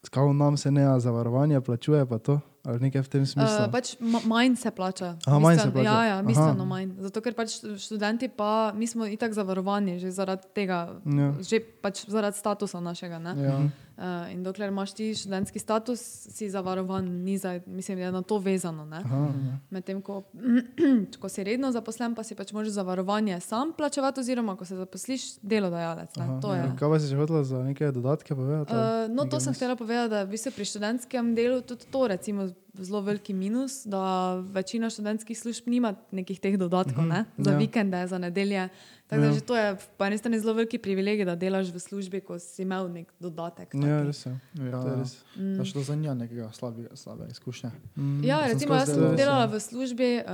[0.05, 3.65] kao nam se ne, zavarovanje plačuje pa to, ali nekaj v tem smislu.
[3.65, 5.17] Uh, pač ma- manj se plača.
[5.27, 5.85] Aha, manj se plača.
[5.85, 6.65] Ja, ja, bistveno Aha.
[6.67, 6.91] manj.
[6.99, 11.35] Zato, ker pač študenti, pa mi smo itak zavarovani že zaradi tega, Ja.
[11.41, 13.19] že pač zaradi statusa našega.
[13.19, 13.35] Ne?
[13.39, 13.59] Ja.
[13.99, 16.01] Uh, in dokler imaš ti študentski status,
[16.31, 18.87] si zavarovan, ni za, mislim, da je na to vezano.
[18.93, 19.33] Aha,
[19.71, 20.23] Medtem ko,
[21.21, 25.27] ko si redno zaposlen, pa si pač moraš zavarovanje sam plačevati, oziroma ko se zaposliš,
[25.43, 26.15] delodajalec.
[26.15, 26.39] Aha.
[26.43, 26.61] To je.
[26.61, 28.71] Ja, Kaj pa si že hotela za neke dodatke povedati?
[28.71, 32.47] Uh, no, to sem htela povedati, da v bistvu pri študentskem delu tudi to recimo
[32.79, 37.25] zelo veliki minus, da večina študentskih služb nima nekih teh dodatkov ne?
[37.39, 37.59] za ja.
[37.59, 38.69] vikende, za nedelje.
[39.09, 39.33] Tako da Ja.
[39.33, 42.63] že to je po eni strani zelo veliki privilegij, da delaš v službi, ko si
[42.63, 43.73] imel nek dodatek.
[43.73, 44.07] Ja, taki.
[44.07, 44.33] res je.
[44.55, 45.13] Ja, To je res.
[45.57, 47.71] Da šlo za njo nekega slabega, slabe izkušnje.
[47.97, 48.21] Mm.
[48.23, 49.17] Ja, recimo, jaz sem delala.
[49.17, 50.29] delala v službi, uh,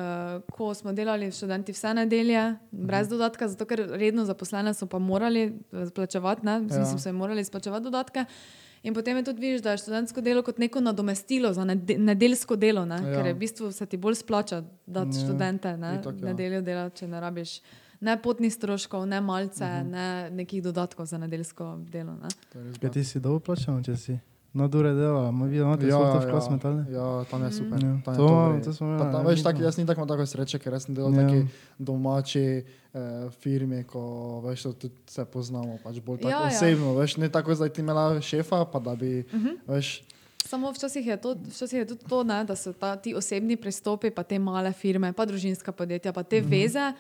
[0.50, 5.43] ko smo delali študenti vse nedelje, brez dodatka, zato ker redno zaposlene so pa morali
[5.45, 6.59] eh, plačevati, ne, Ja.
[6.59, 8.25] mislim, so jim morali izplačevati dodatke.
[8.83, 12.57] In potem je tudi vidiš, da je študentsko delo kot neko nadomestilo za nede, nedeljsko
[12.57, 13.14] delo, ne, Ja.
[13.14, 14.57] ker je v bistvu se ti bolj splača
[14.88, 15.07] Ja.
[15.07, 16.26] študente ne, Itak, ja.
[16.26, 17.61] nedeljo delati, če ne rabiš
[18.04, 19.86] ne potnih stroškov, ne malce, uh Mhm.
[19.86, 19.90] -huh.
[19.90, 22.12] ne nekih dodatkov za nedeljsko delo.
[22.14, 22.28] Ne.
[22.78, 22.93] Bad.
[22.93, 24.19] ti si dobro plačal, če si
[24.54, 26.86] na dure delala, moj videl, imate Ja, ja, to ja, vklas metalne?
[26.88, 27.78] ja, tam je super.
[27.80, 27.99] Ja.
[27.99, 28.64] Tam je To- to vred.
[28.64, 30.95] to smo Pa imeli, tam, veš, tak, jaz nisem tako tako sreče, ker jaz sem
[30.95, 31.21] delal Ja.
[31.21, 31.28] ja.
[31.28, 31.40] taki
[31.80, 32.64] domači
[32.95, 33.00] eh,
[33.32, 34.00] firmi, ko
[34.40, 36.47] veš, tudi se poznamo, pač bolj tako Ja, ja, ja.
[36.49, 39.47] osebno, veš, ne tako zdaj ti imela šefa, pa da bi, uh Mhm.
[39.47, 39.58] -huh.
[39.69, 40.02] veš,
[40.45, 44.10] Samo včasih je, to, včasih je tudi to, ne, da so ta, ti osebni pristopi,
[44.10, 46.50] pa te male firme, pa družinska podjetja, pa te mm -hmm.
[46.52, 46.93] veze.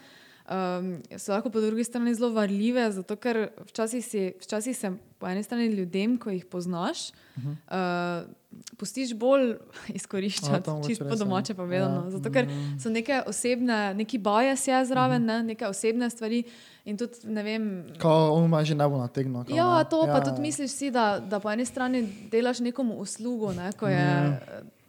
[0.44, 5.26] Um, so lahko po drugi strani zelo varljive, zato ker včasih, si, včasih se po
[5.26, 8.26] eni strani ljudem, ko jih poznaš, uh -huh.
[8.26, 8.30] uh,
[8.76, 9.56] pustiš bolj A,
[9.88, 11.18] izkoriščati, čisto res, po ja.
[11.24, 12.04] domače povedano.
[12.04, 12.10] Ja.
[12.10, 12.48] Zato ker
[12.82, 16.42] so neke osebne, neki bajes je zraven, ne, neke osebne stvari
[16.84, 17.84] in tudi ne vem.
[17.98, 19.44] kao on ima že ne bo nategnil.
[19.48, 19.88] Ja, ne.
[19.90, 23.88] to pa tudi misliš si, da, da po eni strani delaš nekomu uslugo, ne, ko
[23.88, 24.40] je Ja.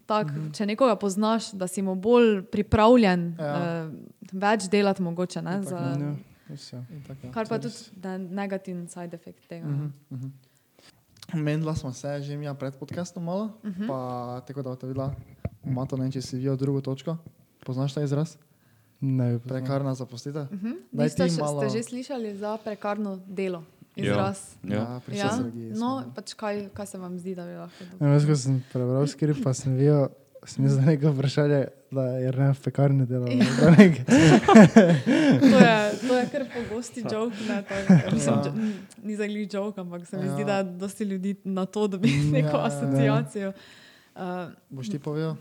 [0.06, 3.54] Tak, če nekoga poznaš, da si mu bolj pripravljen Ja.
[3.84, 3.94] uh,
[4.34, 5.42] več delati mogoče.
[5.42, 6.16] Ne, Itak, za, Ja,
[6.48, 6.80] res je.
[6.94, 7.32] Itak, ja.
[7.32, 9.66] kar pa To tudi ne, negativen side effect tega.
[9.66, 10.30] Mhm, mhm.
[11.36, 13.84] Menila smo se že mi pred podcastom malo, uh Mhm.
[13.84, 13.88] -huh.
[13.88, 14.00] pa
[14.42, 15.14] tako da boste videla,
[15.64, 17.18] Mato, ne vem, če si videl drugo točko.
[17.60, 18.38] Poznaš ta izraz?
[19.02, 19.40] Ne.
[19.40, 20.42] Prekarna zaposlitev?
[20.44, 20.76] Uh -huh.
[20.92, 23.64] Daj Ste, ti še, malo- ste že slišali za prekarno delo?
[23.96, 24.04] Ja.
[24.06, 24.40] Izraz.
[24.62, 25.00] Ja.
[25.10, 28.10] Ja, smo, no, pač kaj, kaj se vam zdi, da bi lahko Ja, dobro?
[28.10, 30.10] Jaz, ko sem prebral skript, pa sem videl,
[30.44, 33.30] sem je neko vprašanje, da je ne v pekarni delal.
[33.80, 34.06] nekaj-
[35.42, 37.36] To je, to je kar pogosti joke.
[37.48, 38.52] Ne, to je, mislim, Ja.
[39.00, 40.46] ni za glih joke, ampak se mi zdi, Ja.
[40.46, 42.66] da dosti ljudi na to dobi Ja, neko ja, ja.
[42.66, 43.54] asociacijo.
[44.14, 44.22] Uh,
[44.70, 45.36] Boš ti povedal?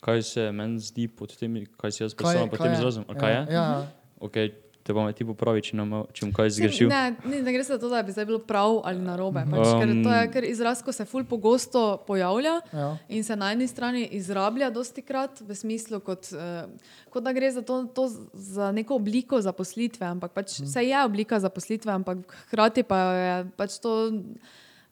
[0.00, 3.04] Kaj se meni zdi pod tem, kaj si jaz predstavljam pod tem izrazom?
[3.04, 3.42] A kaj je?
[3.50, 3.86] Ja,
[4.20, 4.52] Okay,
[4.92, 6.88] te me ti popravi, če, nam, če bom kaj zgrešil.
[6.88, 9.44] Ne, ne, ne gre za to, da bi zdaj bilo prav ali narobe.
[9.50, 12.88] Pač, um, ker to je kar izraz, ko se ful pogosto pojavlja ja.
[13.08, 16.68] in se na eni strani izrablja dosti krat v smislu, kot, uh,
[17.10, 20.68] kot da gre za, to, to za neko obliko zaposlitve, ampak pač Mhm.
[20.68, 24.12] vse je oblika zaposlitve, ampak hkrati pa je pač to,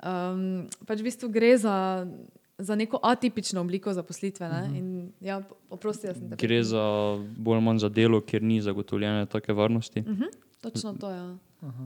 [0.02, 2.06] um, pač v bistvu gre za.
[2.60, 4.48] Za neko atipično obliko zaposlitve.
[4.48, 4.56] Mhm.
[4.56, 4.78] Uh -huh.
[4.78, 6.82] in, ja, oprosti, da sem te Gre za
[7.36, 10.00] bolj ali manj za delo, kjer ni zagotovljene take varnosti.
[10.00, 10.26] Uh -huh,
[10.62, 11.16] točno to je.
[11.16, 11.36] Ja.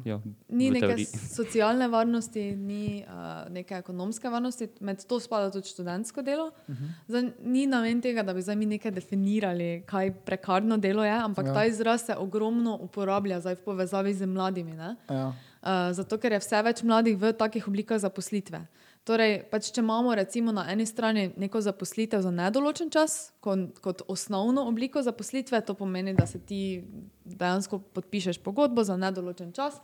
[0.05, 1.07] Ja, Ni neke teoriji.
[1.07, 3.13] socialne varnosti, ni uh,
[3.53, 6.51] neke ekonomske varnosti, med to spada tudi študentsko delo.
[6.59, 6.85] Uh Mhm.
[6.85, 6.91] -huh.
[7.09, 11.47] zdaj, ni namen tega, da bi zdaj mi nekaj definirali, kaj prekarno delo je, ampak
[11.47, 11.55] Ja.
[11.55, 14.73] ta izraz se ogromno uporablja zdaj v povezavi z mladimi.
[14.73, 14.97] ne.
[15.11, 15.29] ja.
[15.63, 18.67] Uh, zato, ker je vse več mladih v takih oblikah zaposlitve.
[19.05, 24.01] Torej, pač, če imamo recimo na eni strani neko zaposlitev za nedoločen čas, kot, kot
[24.09, 26.81] osnovno obliko zaposlitve, to pomeni, da se ti
[27.25, 29.77] dejansko podpišeš pogodbo za nedoločen čas,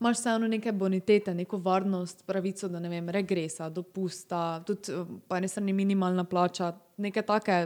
[0.00, 5.36] imaš vseeno neke bonitete, neko varnost, pravico do ne vem, regresa, dopusta, tudi eh, po
[5.36, 7.60] eni strani minimalna plača, neke take.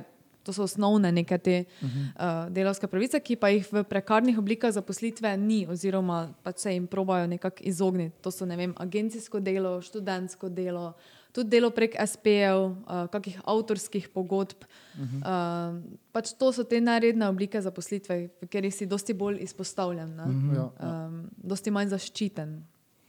[0.47, 2.47] To so osnovne neke te uh -huh.
[2.47, 6.87] uh, delovske pravice, ki pa jih v prekarnih oblikah zaposlitve ni, oziroma pač se jim
[6.87, 8.15] probajo nekako izogniti.
[8.23, 10.93] To so vem, agencijsko delo, študentsko delo,
[11.33, 14.63] tudi delo prek SP-jev, uh, kakih avtorskih pogodb.
[14.95, 15.77] Uh -huh.
[15.77, 15.83] uh,
[16.13, 20.51] pač to so te najredne oblike zaposlitve, v katerih si dosti bolj izpostavljen, uh Mhm,
[20.51, 20.55] -huh.
[20.55, 21.07] ja, ja.
[21.07, 22.63] um, dosti manj zaščiten,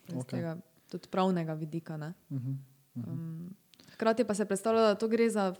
[0.07, 0.27] iz Ok.
[0.27, 0.57] tega
[0.91, 1.97] tudi pravnega vidika.
[1.97, 2.13] ne.
[2.29, 2.51] Mhm.
[2.95, 3.55] Um,
[3.97, 5.55] hkrati pa se predstavlja, da to gre za,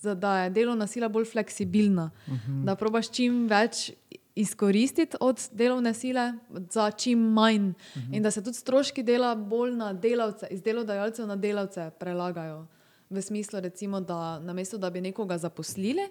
[0.00, 2.64] za da je delovna sila bolj fleksibilna, uh -huh.
[2.64, 3.92] da probaš čim več
[4.34, 6.32] izkoristiti od delovne sile
[6.70, 8.16] za čim manj, uh -huh.
[8.16, 12.66] in da se tudi stroški dela bolj na delavce, iz delodajalcev na delavce prelagajo.
[13.10, 16.02] V smislu, recimo, da namesto da bi nekoga zaposlili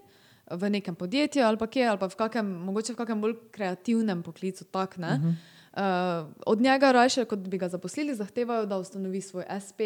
[0.52, 4.24] v nekem podjetju ali pa kje, ali pa v kakem, mogoče v kakem bolj kreativnem
[4.24, 5.34] poklicu, tak, ne, uh -huh.
[5.76, 5.82] Uh,
[6.46, 9.80] od njega raje, kot bi ga zaposlili, zahtevajo, da ustanovi svoj SP,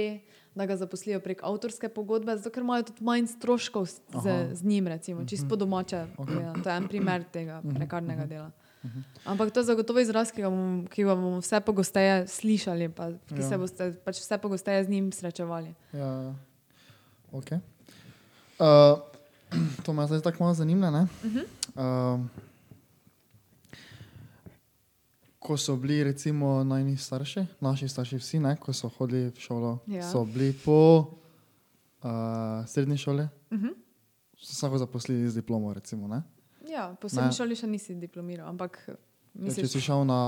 [0.55, 4.63] da ga zaposlijo prek avtorske pogodbe, zato ker imajo tudi manj stroškov z, z, z
[4.63, 6.05] njim, recimo, čisto po domače.
[6.17, 6.63] Okay.
[6.63, 8.51] To je en primer tega prekarnega dela.
[9.25, 13.09] Ampak to je zagotovo izraz, ki ga bomo, ki ga bomo vse pogosteje slišali, pa,
[13.27, 13.49] ki Ja.
[13.49, 15.73] se boste pač vse pogosteje z njim srečevali.
[15.93, 16.33] Ja, ja.
[17.31, 17.59] Okay.
[18.57, 18.99] Uh,
[19.83, 20.91] to me zdaj tako malo zanima.
[20.91, 21.07] ne?
[21.75, 22.19] Uh,
[25.39, 29.79] ko so bili recimo najni starši, naši starši vsi, ne, ko so hodili v šolo,
[29.87, 30.03] Ja.
[30.03, 31.05] so bili po
[31.99, 32.09] uh,
[32.65, 33.73] srednji šoli, Uh -huh.
[34.37, 35.73] so lahko zaposlili z diplomo.
[35.73, 36.23] Recimo, ne?
[36.63, 37.09] Ja, po Ne.
[37.09, 38.93] srednji šoli še nisi diplomiral, ampak Ja,
[39.35, 40.21] če misliš, si šel na,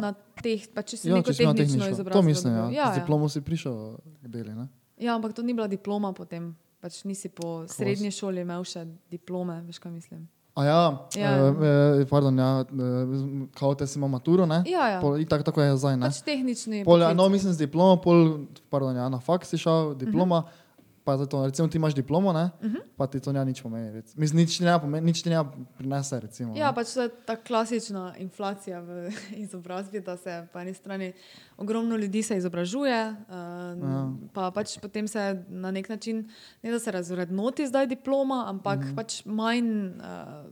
[0.00, 2.12] na teh, pa če si ja, neko če tehnično tehnično, izobrazbo.
[2.12, 2.52] to mislim.
[2.54, 2.58] Ja.
[2.60, 3.00] Ja, ja, z ja.
[3.00, 4.54] diplomo si prišel k deli.
[4.54, 4.68] Ne?
[4.98, 6.56] Ja, ampak to ni bila diploma potem.
[6.80, 10.28] Pač nisi po srednji šoli imel še diplome, veš kaj mislim.
[10.56, 11.30] A ja, Ja.
[11.30, 11.50] ja.
[11.52, 14.62] Uh, pardon, ja, uh, kao te si ima maturo, ne?
[14.66, 15.00] Ja, ja.
[15.00, 16.08] Pol, itak, tako je zdaj, ne?
[16.08, 16.84] Pač tehnični.
[16.84, 20.44] Pol, ja, no, mislim z diplomo, pol, pardon, ja, na faks si šel, diploma, uh
[20.44, 20.65] -huh.
[21.06, 22.50] Pa zato, recimo ti imaš diplomo, ne?
[22.56, 22.80] Uh -huh.
[22.96, 24.02] Pa ti to ne nič pomeni.
[24.16, 25.44] Mislim, nič ne pomeni, nič ne
[25.78, 26.50] prinese, recimo.
[26.52, 26.74] Ja, ne.
[26.74, 31.12] pač to je ta klasična inflacija v izobrazbi, da se po eni strani
[31.56, 33.34] ogromno ljudi se izobražuje, uh,
[33.82, 34.12] Ja.
[34.32, 36.28] pa pač potem se na nek način,
[36.62, 38.88] ne da se razrednoti zdaj diploma, ampak Mhm.
[38.88, 38.96] mm.
[38.96, 39.86] pač manj.
[39.88, 40.50] Uh,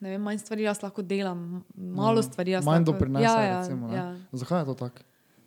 [0.00, 2.70] Ne vem, manj stvari jaz lahko delam, malo stvari jaz Mhm.
[2.70, 3.88] Manj lahko doprinese, ja, ja, recimo.
[3.88, 3.94] ne.
[3.96, 4.16] ja.
[4.32, 4.98] Zakaj je to tako?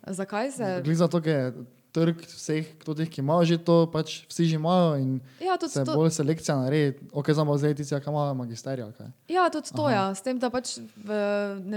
[0.08, 0.64] Zakaj se?
[0.76, 1.52] Glede za to, ker je
[1.94, 5.84] trg vseh, tudi, ki imajo že to, pač vsi že imajo in Ja, tudi se
[5.86, 7.06] to, bolj selekcija naredi.
[7.14, 9.10] Ok, imamo zdaj tisti, ki imajo magisterij ali kaj.
[9.30, 9.94] Ja, tudi to je.
[9.94, 10.10] Ja.
[10.14, 11.18] S tem, da pač v,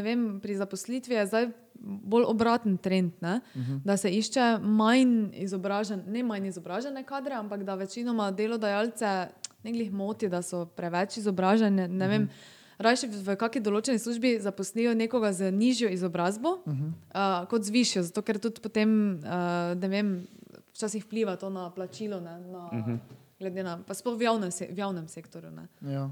[0.01, 3.39] vem, pri zaposlitvi je zdaj bolj obraten trend, ne?
[3.53, 3.79] uh -huh.
[3.85, 9.29] da se išče manj izobražen, ne manj izobražene kadre, ampak da večinoma delodajalce
[9.63, 11.87] ne glih moti, da so preveč izobraženi.
[11.87, 12.29] Ne vem,
[12.77, 16.91] Rajši v, kakšni določeni službi zaposlijo nekoga z nižjo izobrazbo uh -huh.
[16.93, 20.27] uh, kot z višjo, zato ker tudi potem, uh, ne vem,
[20.73, 22.99] včasih vpliva to na plačilo, ne, na, uh -huh.
[23.39, 25.51] glede na, pa sploh v javnem, se, v javnem sektorju.
[25.51, 25.67] Ne.
[25.81, 26.11] Ja.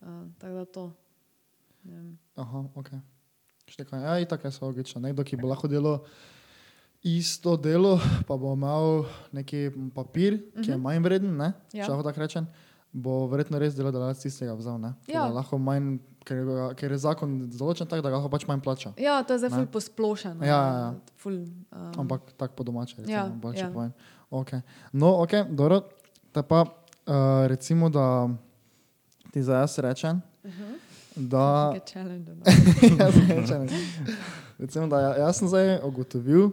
[0.00, 0.92] Uh, tako da to.
[1.84, 2.16] Ne.
[2.36, 2.88] Aha, ok.
[3.66, 4.02] Štekaj.
[4.02, 5.00] Ja, itak je so logično.
[5.00, 6.04] Nekdo, ki bo lahko delal
[7.02, 10.64] isto delo, pa bo imel neki papir, uh -huh.
[10.64, 11.52] ki je manj vreden, ne?
[11.72, 11.84] Ja.
[11.84, 12.46] če lahko tako rečem,
[12.94, 14.78] bo verjetno res delodajalec tistega vzel.
[15.06, 15.26] Ja.
[15.28, 18.92] lahko manj, ker, ker je zakon določen tako, da lahko pač manj plača.
[18.96, 20.40] Ja, to je zdaj ful posplošeno.
[20.40, 20.94] Ja, ja, ja.
[21.16, 23.66] Ful, um, Ampak tako po domače, recimo, Ja, bolj ja.
[23.68, 23.90] povem.
[24.32, 24.62] Okay.
[24.92, 25.82] No, ok, dobro.
[26.32, 26.70] Te pa uh,
[27.46, 28.28] recimo, da
[29.30, 30.62] ti za jaz rečem, uh Mhm.
[30.62, 30.78] -huh.
[31.16, 33.66] da no.
[34.58, 36.50] recimo, da ja- jaz sem zdaj ugotovil,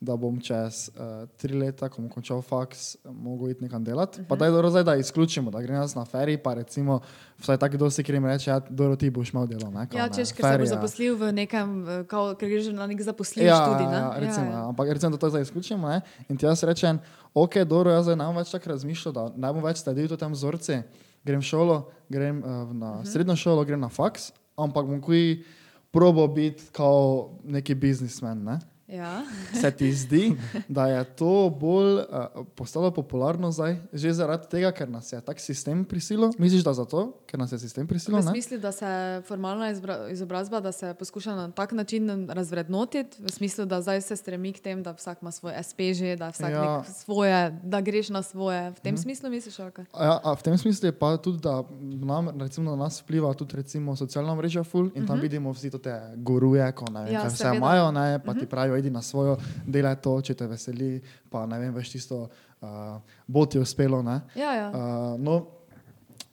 [0.00, 1.00] da bom čez uh,
[1.32, 4.14] tri leta, ko bom končal faks, mogel iti nekam delati.
[4.14, 4.28] Uh -huh.
[4.28, 4.38] Pa Mhm.
[4.38, 7.00] da je dobro zdaj, da izključimo, da grem jaz na feri, pa recimo,
[7.38, 9.70] vsaj tako kdo si krim reče, ja, dobro ti boš imel delo.
[9.70, 11.68] Ne, kao, Ja, češ, ker se boš zaposlil v nekem,
[12.06, 13.86] kao, ker greš na nek zaposljiv Ja, študij.
[13.86, 13.92] ne?
[13.94, 14.68] ja, recimo, ja, ja, ja.
[14.68, 15.88] ampak recimo, da to zdaj izključimo.
[15.88, 16.00] Ne?
[16.28, 16.98] In ti jaz rečem,
[17.34, 20.32] ok, dobro, jaz zdaj ne bom več tako razmišljal, da ne bom več sledil tem
[20.32, 20.82] vzorci.
[21.24, 21.76] Grem v šolo,
[22.08, 22.78] grem uh, na uh Mhm.
[22.78, 23.04] -huh.
[23.04, 25.42] srednjo šolo, grem na faks, ampak bom kuj
[25.90, 28.44] probo biti kot neki biznismen.
[28.44, 28.58] Ne?
[28.88, 29.22] Ja.
[29.60, 30.36] Se ti zdi,
[30.68, 35.40] da je to bolj uh, postalo popularno zdaj, že zaradi tega, ker nas je tak
[35.40, 36.32] sistem prisilil?
[36.38, 38.20] Misliš, da zato, ker nas je sistem prisilil?
[38.20, 38.88] V smislu, da se
[39.28, 44.16] formalna izbra- izobrazba, da se poskuša na tak način razvrednotiti, v smislu, da zdaj se
[44.16, 46.84] stremi k temu, da vsak ima svoj SPŽ, da vsak Ja.
[46.84, 48.70] svoje, da greš na svoje.
[48.70, 49.02] V tem hmm.
[49.02, 49.60] smislu misliš?
[49.60, 49.70] A
[50.00, 53.56] Ja, a v tem smislu je pa tudi, da nam, recimo, na nas vpliva tudi
[53.56, 55.22] recimo, socialna mreža ful in tam uh -huh.
[55.22, 58.40] vidimo vsi te guruje, ko ne vem, Ja, ja, vse imajo, ne, pa -huh.
[58.40, 59.36] ti pravijo, idi na svojo,
[59.66, 60.96] delaj to, če te veseli,
[61.30, 62.24] pa ne vem, veš tisto,
[62.60, 64.02] uh, bo ti uspelo.
[64.02, 64.20] Ne.
[64.38, 64.68] Ja, ja.
[64.70, 65.40] Uh, no,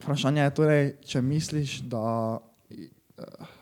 [0.01, 2.05] vprašanje je torej, če misliš, da
[2.39, 3.53] uh,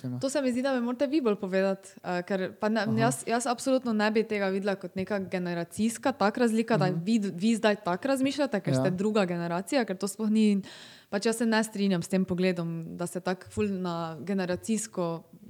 [0.00, 0.20] tem.
[0.20, 1.88] To se mi zdi, da bi morate vi bolj povedati.
[2.02, 6.74] Uh, ker ne, jaz, jaz absolutno ne bi tega videla kot neka generacijska tak razlika,
[6.74, 6.92] uh -huh.
[6.92, 8.80] da vi, vi zdaj tako razmišljate, ker ja.
[8.80, 10.62] ste druga generacija, ker to sploh ni.
[11.10, 15.06] Pač jaz se ne strinjam s tem pogledom, da se tako ful na generacijsko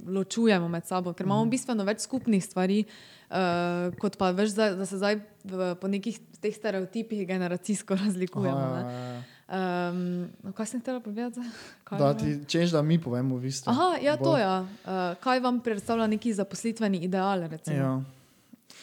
[0.09, 2.79] ločujemo med sabo, ker imamo bistveno več skupnih stvari,
[3.29, 8.57] uh, kot pa veš, da, da se zdaj v, po nekih teh stereotipih generacijsko razlikujemo.
[8.57, 9.21] Aha, ja, ja.
[9.51, 11.37] Um, no, kaj sem htela povedati?
[11.37, 11.53] zdaj?
[11.83, 13.69] Kaj Da ti češ, da mi povemo v bistvu.
[13.69, 14.47] Aha, ja, to Bolj- je.
[14.47, 14.57] Ja.
[14.63, 17.45] Uh, kaj vam predstavlja neki zaposlitveni ideal?
[17.51, 17.77] recimo?
[17.77, 17.93] Ja,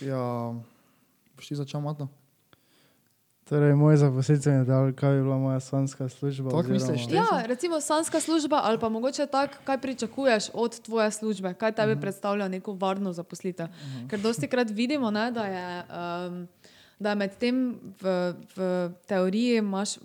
[0.04, 0.24] ja.
[1.34, 2.06] boš ti začel matno?
[3.48, 6.50] Torej, moj zaposlitveni del, kaj bi bila moja slanska služba.
[6.50, 7.14] Tako misliš, ti?
[7.14, 11.92] Ja, recimo sanska služba, ali pa mogoče tako, kaj pričakuješ od tvoje službe, kaj tebi
[11.92, 12.00] Mhm.
[12.00, 13.66] predstavlja neko varno zaposlitev.
[14.10, 15.84] Ker dosti krat vidimo, ne, da je.
[16.26, 16.48] Um,
[17.00, 18.04] Da med tem v,
[18.56, 18.60] v
[19.06, 19.98] teoriji imaš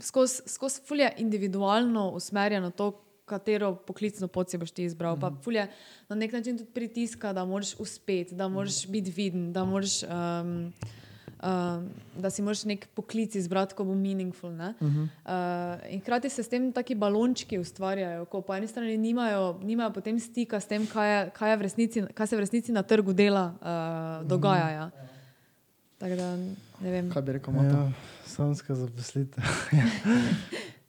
[0.00, 2.88] skozi skozi fulje individualno usmerjeno to,
[3.24, 5.14] katero poklicno pot si boš ti izbral.
[5.14, 5.68] Pa fulje
[6.08, 10.02] na nek način tudi pritiska, da moraš uspeti, da moraš biti viden, da moraš.
[10.02, 10.72] Um,
[11.44, 14.50] um, da si moraš nek poklic izbrati, ko bo meaningful.
[14.50, 15.02] Uh -huh.
[15.02, 19.92] uh, in hkrati se s tem taki balončki ustvarjajo, ko po eni strani nimajo, nimajo
[19.92, 22.82] potem stika s tem, kaj, je, kaj, je v resnici, kaj se v resnici na
[22.82, 24.70] trgu dela uh, dogaja.
[24.70, 24.90] Ja.
[25.98, 26.36] Tako da
[26.80, 27.10] ne vem.
[27.10, 27.78] Kaj bi rekel matno?
[27.78, 27.92] Ja,
[28.26, 29.44] slanska zaposlitev.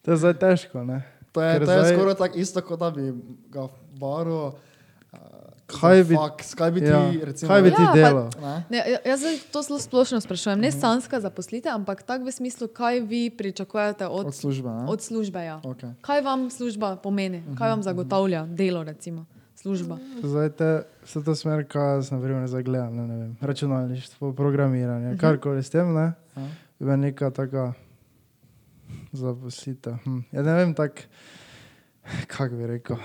[0.05, 1.01] To je zdaj težko, ne?
[1.31, 3.13] To je, Ker to je zdaj- skoraj tako isto, kot da bi
[3.49, 4.47] ga v baru.
[4.47, 4.53] Uh,
[5.67, 6.17] Kaj bi-
[6.55, 8.29] kaj bi ti, Ja, recimo, kaj bi ti Ja, pa- delal?
[8.37, 8.63] Ne?
[8.69, 12.99] Ne, ja- jaz to zelo splošno sprašujem, ne sanska zaposlitev, ampak tako v smislu, kaj
[13.01, 14.69] vi pričakujete od, Od službe.
[14.69, 14.85] Ne?
[14.85, 15.39] od službe.
[15.41, 15.57] Ja.
[15.59, 15.93] Okay.
[16.01, 19.25] Kaj vam služba pomeni, kaj vam zagotavlja delo, recimo
[19.55, 19.97] služba.
[20.21, 20.69] Zdaj te,
[21.01, 25.13] vse to smer, kaj jaz na primer zdaj gledam, ne, ne vem, računalništvo, programiranje, uh
[25.13, 25.19] -huh.
[25.19, 26.43] karkoli s tem, ne, Ja.
[26.43, 26.49] bi
[26.79, 27.73] bila neka taka
[29.11, 29.93] zaposlitev.
[30.03, 30.19] Hm.
[30.31, 31.01] Ja, ne vem, tak,
[32.27, 32.97] kako bi rekel,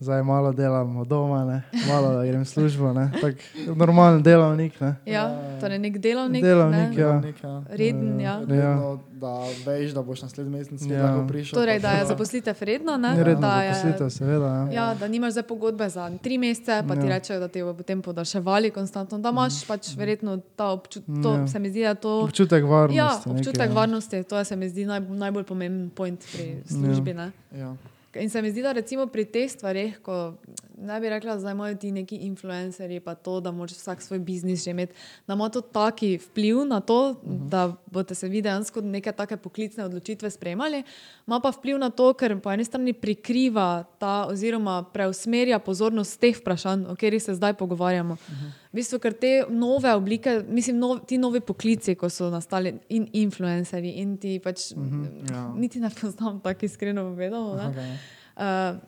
[0.00, 3.34] zdaj malo delam od doma, ne, malo grem v službo, ne, tak
[3.68, 4.94] normalen delavnik, ne.
[5.06, 5.24] Ja,
[5.56, 7.08] torej nek delovnik, Delovnik, ne, ja.
[7.08, 7.62] Delovnik, ja.
[7.70, 8.20] reden.
[8.20, 8.32] Ja.
[8.32, 8.40] Ja.
[8.40, 9.32] Redno, da
[9.64, 11.02] veš, da boš naslednji mesec Ja.
[11.02, 11.56] lahko prišel.
[11.56, 12.06] Torej, da je to.
[12.08, 13.14] zaposlitev redna, ne?
[13.14, 14.46] Neredno da, je, zaposlitev, seveda.
[14.46, 14.68] Ja.
[14.72, 17.08] ja, da nimaš zdaj pogodbe za tri mesece, pa ti Ja.
[17.08, 19.18] rečejo, da te bo potem podaljševali konstantno.
[19.18, 21.24] Da imaš pač verjetno ta občutek, Mhm.
[21.24, 21.46] Ja.
[21.46, 22.20] se mi zdi, da to.
[22.22, 22.96] Občutek varnosti.
[22.96, 23.74] Ja, občutek ja.
[23.74, 27.14] varnosti, to je se mi zdi naj, najbolj pomemben point pri službi.
[27.14, 27.30] Ne?
[27.52, 27.72] Ja.
[28.20, 30.36] In se mi zdi, da recimo pri teh stvareh, ko
[30.76, 34.64] ne bi rekla, da imajo ti neki influencerji, pa to, da moraš vsak svoj biznis
[34.64, 34.94] že imeti,
[35.26, 37.48] da ima to taki vpliv na to, uh -huh.
[37.48, 40.82] da boste se vi dejansko neke take poklicne odločitve sprejemali,
[41.26, 46.36] ima pa vpliv na to, ker po eni strani prikriva ta oziroma preusmerja pozornost teh
[46.36, 48.12] vprašanj, o katerih se zdaj pogovarjamo.
[48.12, 48.50] Uh -huh.
[48.72, 53.08] V bistvu, ker te nove oblike, mislim, nov, ti novi poklici, ko so nastali, in
[53.12, 55.32] influencerji, in ti pač, uh -huh.
[55.32, 55.54] Ja.
[55.56, 57.54] niti ne poznam, tako iskreno povedano.
[57.54, 57.96] Okay.
[58.36, 58.42] Uh,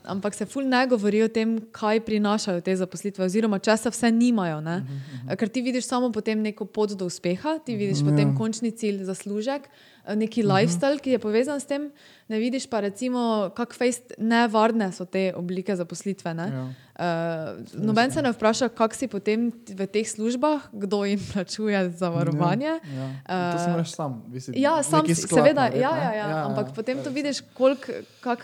[0.05, 4.11] ampak se ful ne govori o tem, kaj prinašajo te zaposlitve, oziroma če se vse
[4.13, 4.59] nimajo.
[4.59, 5.37] Uh -huh, uh -huh.
[5.37, 8.11] Ker ti vidiš samo potem neko pot do uspeha, ti vidiš uh -huh.
[8.11, 9.71] potem končni cilj, zaslužek, eh,
[10.15, 10.61] neki uh -huh.
[10.61, 11.91] lifestyle, ki je povezan s tem,
[12.29, 16.35] ne vidiš pa recimo, kako fejst nevarne so te oblike zaposlitve.
[16.35, 16.53] Ne?
[16.53, 16.69] Ja.
[16.99, 22.81] Uh, noben se ne vpraša, kak si potem v teh službah, kdo jim plačuje zavarovanje.
[22.97, 23.53] Ja.
[23.53, 24.23] To sem reš sam.
[24.27, 26.03] bistvu Ja, sam si, sklad seveda, ja, ne?
[26.03, 27.93] ja, ja, ampak ja, potem to vidiš, koliko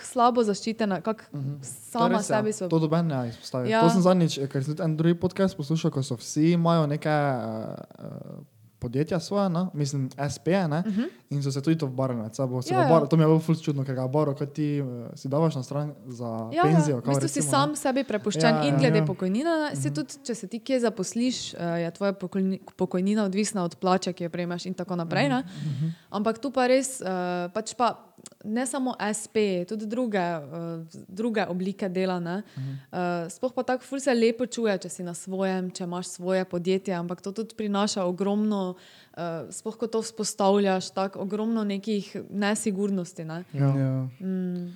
[0.03, 1.85] slabo zaščitena, kako uh -huh.
[1.94, 2.37] To je sama res, ja.
[2.37, 2.68] sebi so.
[2.68, 3.70] To doben ne izpostavlja.
[3.70, 3.79] Ja.
[3.79, 3.83] Ja.
[3.83, 7.11] To sem zadnjič, ker sem tudi en drugi podcast poslušal, ko so vsi imajo neke
[7.11, 8.42] uh,
[8.85, 9.70] podjetja svoje, no?
[9.75, 10.79] mislim SP, ne?
[10.79, 11.09] Uh -huh.
[11.31, 12.62] in so se tudi to obarali med sabo.
[12.62, 12.75] Se Mhm.
[12.75, 13.01] Ja, ja, ja.
[13.01, 13.07] ja.
[13.07, 15.62] To mi je bilo ful čudno, ker ga baro, kot ti uh, si davaš na
[15.62, 16.97] stran za Ja, penzijo.
[16.97, 17.01] ja.
[17.01, 17.77] V bistvu si recimo, sam ne.
[17.77, 19.05] sebi prepuščen Ja, ja, in ja, glede ja.
[19.05, 19.51] pokojnine.
[19.51, 19.94] Uh -huh.
[19.94, 24.25] tudi, če se ti kje zaposliš, eh, je tvoja pokojni- pokojnina odvisna od plače, ki
[24.25, 25.27] jo prejmeš in tako naprej.
[25.27, 25.90] Uh -huh.
[26.11, 27.07] Ampak tu pa res, uh,
[27.53, 28.13] pač pa
[28.45, 29.37] ne samo SP,
[29.69, 32.19] tudi druge, uh, druge oblike dela.
[32.19, 33.25] Uh -huh.
[33.25, 36.45] uh, sploh pa tako ful se lepo čuje, če si na svojem, če imaš svoje
[36.45, 38.75] podjetje, ampak to tudi prinaša ogromno.
[39.17, 43.25] Uh, sploh ko to vzpostavljaš, tako ogromno nekih nesigurnosti.
[43.25, 43.45] Ne?
[43.53, 43.67] Ja.
[43.79, 44.09] Ja.
[44.21, 44.73] Mm,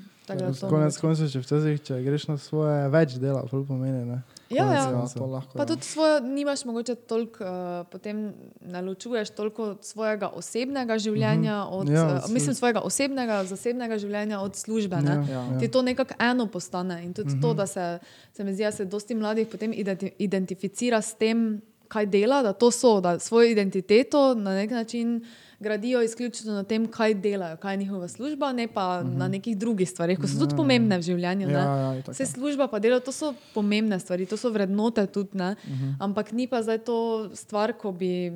[0.69, 4.05] Konec koncev, če včasih, če greš na svoje, več dela, pomeni.
[4.05, 4.23] Ne?
[4.51, 4.73] Ja, ja.
[4.73, 5.53] Ja, lahko.
[5.53, 5.67] Pa ja.
[5.67, 11.95] tudi svojo, nimaš mogoče toliko, uh, potem ne ločuješ toliko svojega osebnega življenja, od, Ja,
[11.95, 14.97] ja, od uh, mislim, svojega osebnega, zasebnega življenja od službe.
[15.05, 15.45] Ja, Ja.
[15.53, 15.59] Ja.
[15.61, 17.43] Ti to nekako eno postane in tudi uh -huh.
[17.43, 17.99] to, da se,
[18.33, 22.53] se mi zdi, da se dosti mladih potem identi, identificira s tem, kaj dela, da
[22.53, 25.25] to so, da svojo identiteto na nek način
[25.61, 29.16] gradijo izključno na tem, kaj delajo, kaj je njihova služba, ne pa uh -huh.
[29.16, 31.49] na nekih drugih stvarih, ki so tudi pomembne v življenju.
[31.49, 32.27] Ja, ja, itak, Vse ja.
[32.27, 35.57] služba pa delo, to so pomembne stvari, to so vrednote tudi, ne?
[35.64, 35.73] Mhm.
[35.73, 35.94] Uh -huh.
[35.99, 38.33] ampak ni pa zdaj to stvar, ko bi,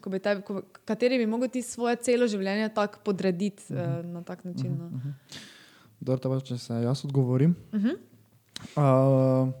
[0.00, 4.00] ko bi te, ko, kateri bi mogel ti svoje celo življenje tako podrediti uh -huh.
[4.00, 4.76] uh, na tak način.
[4.78, 4.86] No.
[4.86, 5.12] Uh -huh.
[6.00, 7.54] Dobro, pa, če se jaz odgovorim.
[7.72, 7.88] Mhm.
[8.76, 9.52] Uh,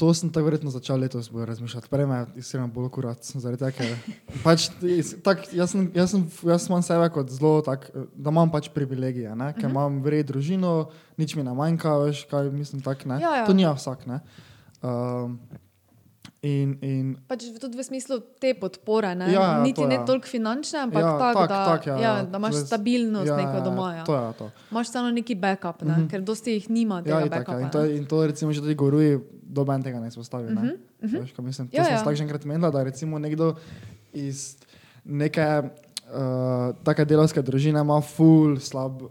[0.00, 1.90] to sem tako verjetno začel letos bolj razmišljati.
[1.92, 4.70] Prej me je iskreno bolj kurat, zaradi tega, ker pač,
[5.26, 9.34] tak, jaz, sem, jaz, sem, jaz imam sebe kot zelo tak, da imam pač privilegije,
[9.36, 10.74] ne, ker imam vred družino,
[11.20, 13.20] nič mi ne manjka, veš, kaj mislim tak, ne.
[13.20, 13.48] Ja, ja.
[13.48, 14.22] To ni vsak, ne.
[14.80, 15.36] Um,
[16.42, 19.28] in, in Pač tudi v smislu te podpore, ne?
[19.28, 20.04] Ja, ja, niti to ne ja.
[20.04, 22.22] toliko finančne, ampak Ja, tak, tak, da, tak, ja, ja, ja.
[22.24, 23.88] da imaš je- stabilnost ja, neko ja, doma.
[23.94, 24.04] Ja.
[24.04, 24.46] To je to.
[24.70, 25.88] Imaš samo neki backup, ne?
[25.88, 26.10] mm -hmm.
[26.10, 27.52] ker dosti jih nima Ja, itak, backupa.
[27.52, 27.58] ja.
[27.58, 27.70] In, ne.
[27.70, 30.44] to, in to recimo že tudi goruji, doben tega ne izpostavi.
[30.44, 31.20] Uh -huh, uh -huh.
[31.20, 31.98] Veš, kaj mislim, to Ja, ja, sem ja.
[31.98, 32.04] ja.
[32.04, 33.54] tako že enkrat menila, da recimo nekdo
[34.12, 34.56] iz
[35.04, 35.62] neke
[36.08, 39.02] uh, take delovske družine ima full slab.
[39.02, 39.08] Uh,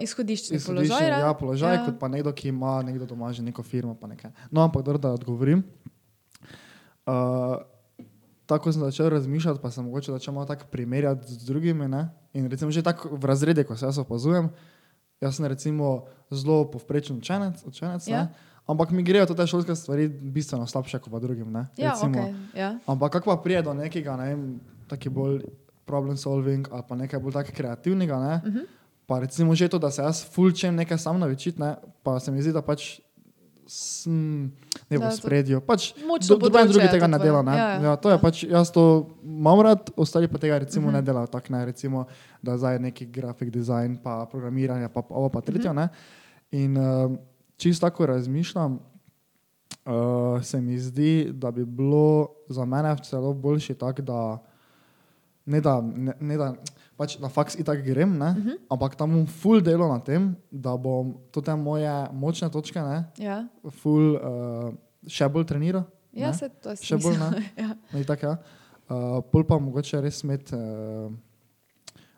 [0.00, 1.18] Izhodiščni izhodiščni, položaj, ne?
[1.18, 1.80] Ja, položaj Ja.
[1.80, 1.86] ja.
[1.86, 3.96] kot pa nekdo, ki ima nekdo doma že neko firmo.
[4.02, 4.30] nekaj.
[4.50, 5.64] No, ampak dobro, da odgovorim.
[7.08, 7.56] Uh,
[8.46, 11.88] tako sem začel razmišljati, pa sem mogoče začel malo tako primerjati z drugimi.
[11.88, 12.08] Ne?
[12.32, 14.48] In recimo že tako v razredu, ko se jaz opazujem,
[15.20, 18.16] jaz sem recimo zelo povprečen učenec, učenec Ja.
[18.16, 18.28] ja.
[18.66, 21.52] ampak mi grejo te šolske stvari bistveno slabše kot pa drugim.
[21.52, 21.66] Ne?
[21.76, 22.18] Ja, Recimo.
[22.18, 22.78] okay, ja.
[22.86, 25.42] Ampak kako pa prije do nekega, ne vem, taki bolj
[25.84, 28.34] problem solving ali pa nekaj bolj tako kreativnega, ne?
[28.44, 28.66] Uh -huh.
[29.06, 31.76] pa recimo že to, da se jaz fulčem nekaj sam naučiti, ne?
[32.02, 33.00] pa se mi zdi, da pač
[34.90, 35.60] ne v spredju.
[35.60, 37.42] Pač Noben drugi tega ne dela.
[37.42, 37.56] Ne?
[37.56, 38.20] Ja, ja, Ja, to je ja.
[38.20, 40.96] pač, jaz to imam rad, ostali pa tega recimo uh -huh.
[40.96, 41.64] ne delajo tako, ne?
[41.64, 42.06] recimo,
[42.42, 45.70] da zdaj neki grafik dizajn, pa programiranje, pa ovo pa tretje.
[45.70, 45.88] Uh -huh.
[46.50, 47.12] In uh,
[47.56, 48.80] čisto tako razmišljam,
[49.88, 54.38] Uh, se mi zdi, da bi bilo za mene celo boljše tako, da
[55.46, 56.54] ne da, ne, ne da
[56.98, 58.58] pač na faks itak grem, ne, uh -huh.
[58.74, 63.06] ampak tam bom full delo na tem, da bom to te moje močne točke, ne,
[63.18, 64.74] Ja, full uh,
[65.06, 65.84] še bolj treniral.
[66.12, 66.34] ja ne.
[66.34, 67.30] se to je Še bolj, ne?
[67.62, 67.76] ja.
[67.92, 68.38] Ne, tako, ja.
[68.90, 71.12] uh, pol pa mogoče res imeti, uh,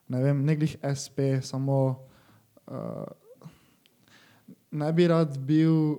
[0.09, 1.97] ne vem, ne glih SP, samo
[2.67, 3.05] uh,
[4.71, 5.99] ne bi rad bil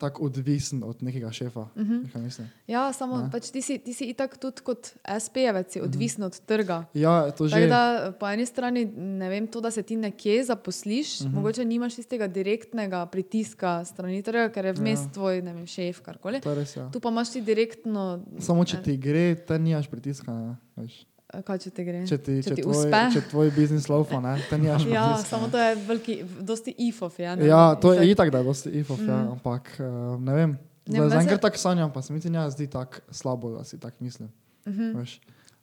[0.00, 1.60] tako odvisen od nekega šefa.
[1.60, 2.44] Uh -huh.
[2.66, 3.30] ja, samo Ne.
[3.30, 6.84] pač ti si, ti si itak tudi kot SP-jevec, si odvisen od trga.
[6.94, 7.66] Ja, to Tako že.
[7.66, 11.34] da po eni strani ne vem, to, da se ti nekje zaposliš, uh -huh.
[11.34, 15.10] mogoče nimaš tistega direktnega pritiska strani trga, ker je vmes ja.
[15.12, 16.40] tvoj vem, šef, karkoli.
[16.44, 16.90] Res, ja.
[16.90, 20.32] Tu pa imaš ti direktno, Samo če ti gre, te nimaš pritiska.
[20.32, 21.06] Ne, veš.
[21.46, 22.00] Kaj če ti gre.
[22.08, 23.00] če ti, če če ti tvoj, uspe.
[23.14, 25.28] če tvoj biznis laufa, ne, te nimaš Ja, pritiska.
[25.30, 27.14] samo to je veliki, dosti ifov.
[27.18, 29.08] Ja, ne Ja, to je itak, da je dosti ifov, mm.
[29.08, 30.56] ja, ampak uh, ne vem.
[30.90, 34.30] Zaenkrat tako sanjam, pa se mi ti ne zdi tako slabo, da si tako mislim.
[34.66, 34.98] Uh -huh.
[34.98, 35.20] Veš.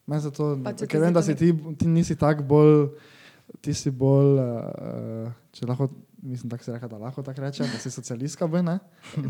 [0.08, 2.88] Meni se to, Pa ker vem, da si ti, ti nisi tako bolj,
[3.62, 7.80] ti si bolj, uh, če lahko, mislim, tako se reka, da lahko tako rečem, da
[7.80, 8.80] si socialistka, bi, ne?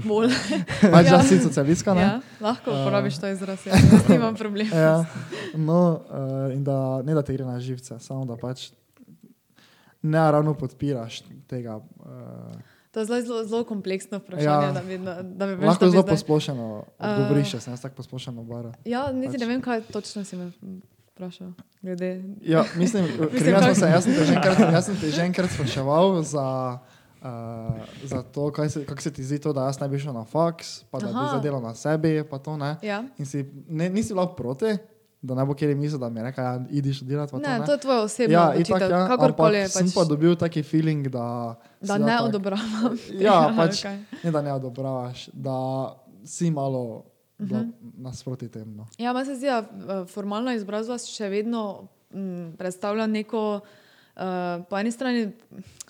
[0.06, 0.30] Bolj.
[0.94, 1.12] Pač, Ja.
[1.12, 2.02] da si socialistka, ne?
[2.02, 4.76] Ja, lahko uporabiš to izraz, ja, jaz nimam problema.
[4.76, 5.06] Ja,
[5.56, 8.70] no, uh, in da ne da te gre na živce, samo da pač
[10.04, 11.76] ne ravno podpiraš tega.
[11.76, 12.58] Uh,
[12.90, 14.72] To je zelo, zelo, zelo kompleksno vprašanje, Ja.
[14.72, 16.68] da bi, da, da bi veš, lahko da bi zelo zdaj- posplošeno
[17.00, 18.72] odgovoriš, sem jaz tako posplošeno bara.
[18.86, 20.52] Ja, niti pač- ne vem, kaj točno si me
[21.18, 21.52] vprašal.
[21.82, 22.22] Glede.
[22.44, 24.58] Ja, mislim, Mislim, kak- se, jaz, sem te že enkrat,
[25.02, 26.78] te enkrat spraševal za,
[27.20, 27.30] uh,
[28.04, 30.24] za to, kaj se, kako se ti zdi to, da jaz ne bi šel na
[30.24, 31.14] faks, pa da Aha.
[31.14, 31.36] bi Aha.
[31.36, 32.76] zadelal na sebi, pa to ne.
[32.82, 33.04] Ja.
[33.18, 34.78] In si, ne, nisi bila proti,
[35.20, 37.32] da ne bo kjer misel, da mi je rekel, ja, idi študirati.
[37.32, 37.66] pa Ne, ne.
[37.66, 41.08] to je tvoja osebna ja, itak, ja, Kakorkoli ampak sem pač, pa dobil taki feeling,
[41.08, 42.94] da, da ne tak- odobravam.
[43.12, 43.98] Ja, pač kaj.
[44.24, 45.58] ne da ne odobravaš, da
[46.24, 47.04] si malo
[47.40, 47.72] uh Mhm.
[47.98, 48.76] nasproti tem.
[48.76, 48.88] No.
[48.98, 53.62] Ja, meni se zdi, da eh, formalna izobrazba še vedno m, predstavlja neko,
[54.16, 55.32] uh, po eni strani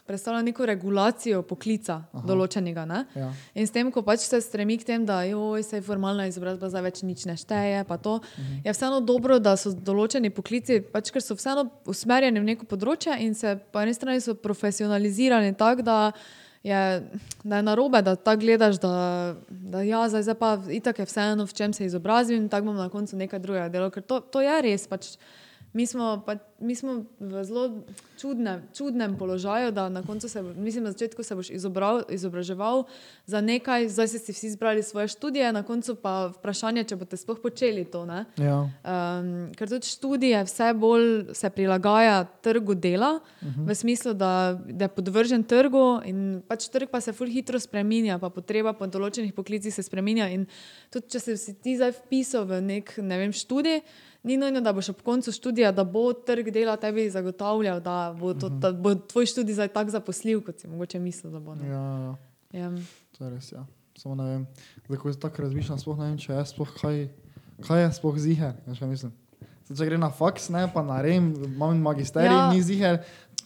[0.07, 2.23] predstavlja neko regulacijo poklica Aha.
[2.27, 2.85] določenega.
[2.87, 3.05] Ne?
[3.15, 3.27] Ja.
[3.55, 6.85] In s tem, ko pač se stremi k temu, da joj, se formalna izobrazba zdaj
[6.87, 8.61] več nič ne šteje, pa to, mhm.
[8.65, 13.19] je vseeno dobro, da so določeni poklici, pač, ker so vseeno usmerjeni v neko področje
[13.23, 15.99] in se po eni strani so profesionalizirani tako, da
[16.67, 17.09] je,
[17.43, 18.91] da je narobe, da tako gledaš, da,
[19.49, 22.79] da ja, zdaj, zdaj pa itak je vseeno, v čem se izobrazim in tako bom
[22.79, 24.87] na koncu nekaj drugega delal, ker to, to je res.
[24.87, 25.15] Pač,
[25.73, 27.83] Mi smo, pa, mi smo v zelo
[28.19, 32.83] čudnem, čudnem položaju, da na koncu, se, mislim, na začetku se boš izobral, izobraževal
[33.25, 37.39] za nekaj, zdaj si vsi izbrali svoje študije, na koncu pa vprašanje, če boste sploh
[37.43, 38.05] počeli to.
[38.05, 38.23] Ne?
[38.41, 38.61] Ja.
[38.63, 43.67] Um, ker tudi študije vse bolj se prilagaja trgu dela, uh -huh.
[43.67, 48.19] v smislu, da, da je podvržen trgu in pač trg pa se ful hitro spremenja,
[48.19, 50.29] pa potreba po določenih poklicih se spremenja.
[50.29, 50.47] In
[50.89, 53.81] tudi če se si ti zdaj vpisal v nek ne vem, študij,
[54.27, 58.33] ni nujno, da boš ob koncu študija, da bo trg dela tebi zagotavljal, da bo,
[58.33, 61.55] to, da bo tvoj študij zdaj tako zaposljiv, kot si mogoče mislil, da bo.
[61.55, 61.67] ne.
[61.67, 62.15] Ja,
[62.53, 62.59] ja.
[62.59, 62.71] Ja.
[63.17, 63.65] To je res, ja.
[63.97, 64.43] Samo ne vem,
[64.85, 66.99] zdaj ko tako razmišljam, sploh ne vem, če je sploh kaj,
[67.65, 68.19] kaj je sploh
[68.87, 69.15] mislim.
[69.67, 72.43] Zdaj, če gre na faks, ne, pa na rem, imam magisterij, Ja.
[72.45, 72.51] ja.
[72.53, 73.01] ni ziher,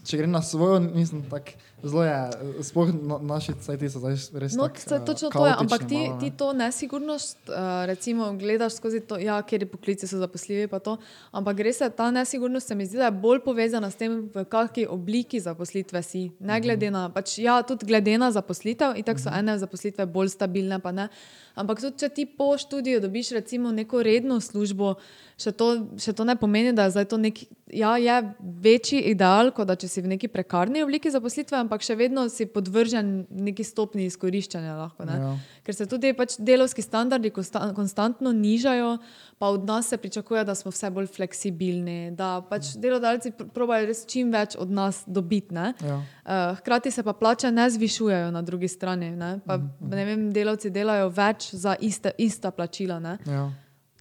[0.06, 1.52] če gre na svojo, mislim, tako
[1.84, 2.30] zelo je,
[2.62, 5.54] sploh na, naši cajti so zdaj res No, tak, to je eh, točno to, je,
[5.58, 6.38] ampak ti, malo, ti ne.
[6.38, 7.56] to nesigurnost, uh,
[7.89, 10.97] recimo, gledaš skozi to, ja, kjer poklici so zaposljivi, pa to.
[11.32, 14.45] Ampak res je ta nesigurnost, se mi zdi, da je bolj povezana s tem, v
[14.45, 16.30] kakšni obliki zaposlitve si.
[16.39, 16.62] Ne Mhm.
[16.62, 20.80] glede na, pač, ja, tudi glede na zaposlitev, in tako so ene zaposlitve bolj stabilne,
[20.80, 21.10] pa ne.
[21.56, 24.95] Ampak tudi, če ti po študiju dobiš recimo neko redno službo,
[25.38, 29.51] še to, še to ne pomeni, da je zdaj to neki, ja, je večji ideal,
[29.51, 33.63] kot da če si v neki prekarni obliki zaposlitve, ampak še vedno si podvržen neki
[33.63, 34.76] stopni izkoriščanja.
[34.78, 35.17] Lahko, ne.
[35.19, 35.32] Ja.
[35.63, 38.97] Ker se tudi pač delovski standardi konsta- konstantno nižajo,
[39.39, 43.86] pa od nas se pričakuje, da smo vse bolj fleksibilni, da pač delodajalci pr- probajo
[43.89, 45.53] res čim več od nas dobiti.
[45.53, 45.74] ne.
[45.82, 45.97] Ja.
[45.97, 49.11] Uh, hkrati se pa plače ne zvišujejo na drugi strani.
[49.15, 49.39] Ne?
[49.45, 52.99] Pa, ne vem, delavci delajo več za iste, ista plačila.
[52.99, 53.17] Ne?
[53.26, 53.49] Ja.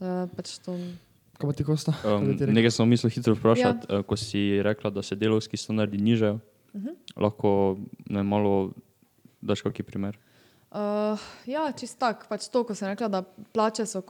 [0.01, 0.77] Uh, pač to,
[1.41, 1.95] Kaj pa ti kosta?
[2.05, 4.03] Um, nekaj sem mislil hitro vprašati, ja.
[4.05, 6.35] ko si rekla, da se delovski standardi nižajo.
[6.35, 6.41] Uh
[6.75, 6.87] Mhm.
[6.87, 7.23] -huh.
[7.23, 7.77] Lahko
[8.09, 8.71] ne malo
[9.41, 10.19] daš kakšen primer.
[10.71, 12.29] Uh, ja, čist tak.
[12.29, 13.23] Pač to, ko sem rekla, da
[13.53, 14.03] plače so,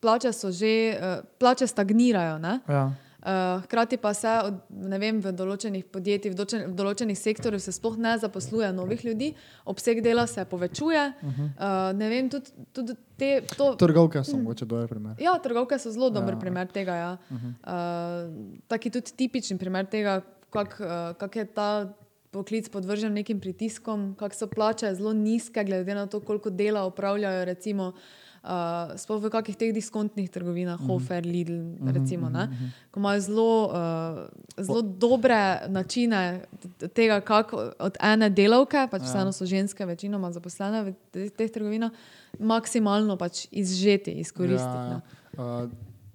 [0.00, 2.38] plače so že, uh, plače stagnirajo.
[2.38, 2.60] Ne?
[2.68, 2.92] Ja.
[3.20, 7.74] Uh, hkrati pa se od, vem, v določenih podjetjih, v, določen, v določenih sektorjih se
[7.76, 9.34] sploh ne zaposluje novih ljudi,
[9.68, 11.02] obseg dela se povečuje.
[11.20, 11.50] Uh -huh.
[11.52, 15.20] uh, ne vem, tudi, tudi te, to, Trgovke so mogoče dober primer.
[15.20, 16.40] Ja, trgovke so zelo dober Ja.
[16.40, 16.94] primer tega.
[16.94, 17.18] Ja.
[17.30, 17.52] Uh -huh.
[17.68, 21.92] uh, taki tudi tipični primer tega, kako uh, kak je ta
[22.30, 27.44] poklic podvržen nekim pritiskom, kako so plače zelo nizke, glede na to, koliko dela opravljajo.
[27.44, 27.92] Recimo,
[28.40, 30.96] Uh, Sploh v kakih teh diskontnih trgovinah, uh -huh.
[30.96, 32.48] Hofer, Lidl, recimo, uh -huh.
[32.90, 36.48] ko imajo zelo, uh, zelo dobre načine
[36.94, 41.92] tega, kako od ene delavke, pač vseeno so ženske, večinoma zaposlene v teh, teh trgovinah,
[42.38, 44.64] maksimalno pač izžeti, izkoristiti.
[44.64, 45.00] Ja, ne.
[45.36, 45.64] ja.
[45.64, 45.70] Uh,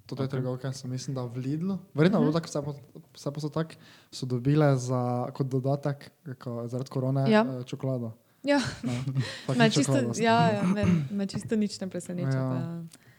[0.05, 1.77] to je trgovka, sem mislim, da v Lidlu.
[1.93, 2.33] Verjetno uh -huh.
[2.33, 2.75] tako, vse, po,
[3.13, 3.73] vse posod tako,
[4.11, 7.43] so dobile za, kot dodatek ko, zaradi korone Ja.
[7.43, 8.11] uh, čokolado.
[8.45, 8.93] Ja, No,
[9.57, 12.37] me čisto, ja, ja, me, me čisto nič ne preseneča.
[12.37, 12.45] Ja.
[12.45, 12.57] pa.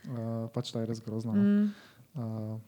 [0.07, 1.35] Uh, pač to je res grozno.
[1.35, 1.43] no.
[1.43, 1.67] Mm.
[2.15, 2.63] Uh,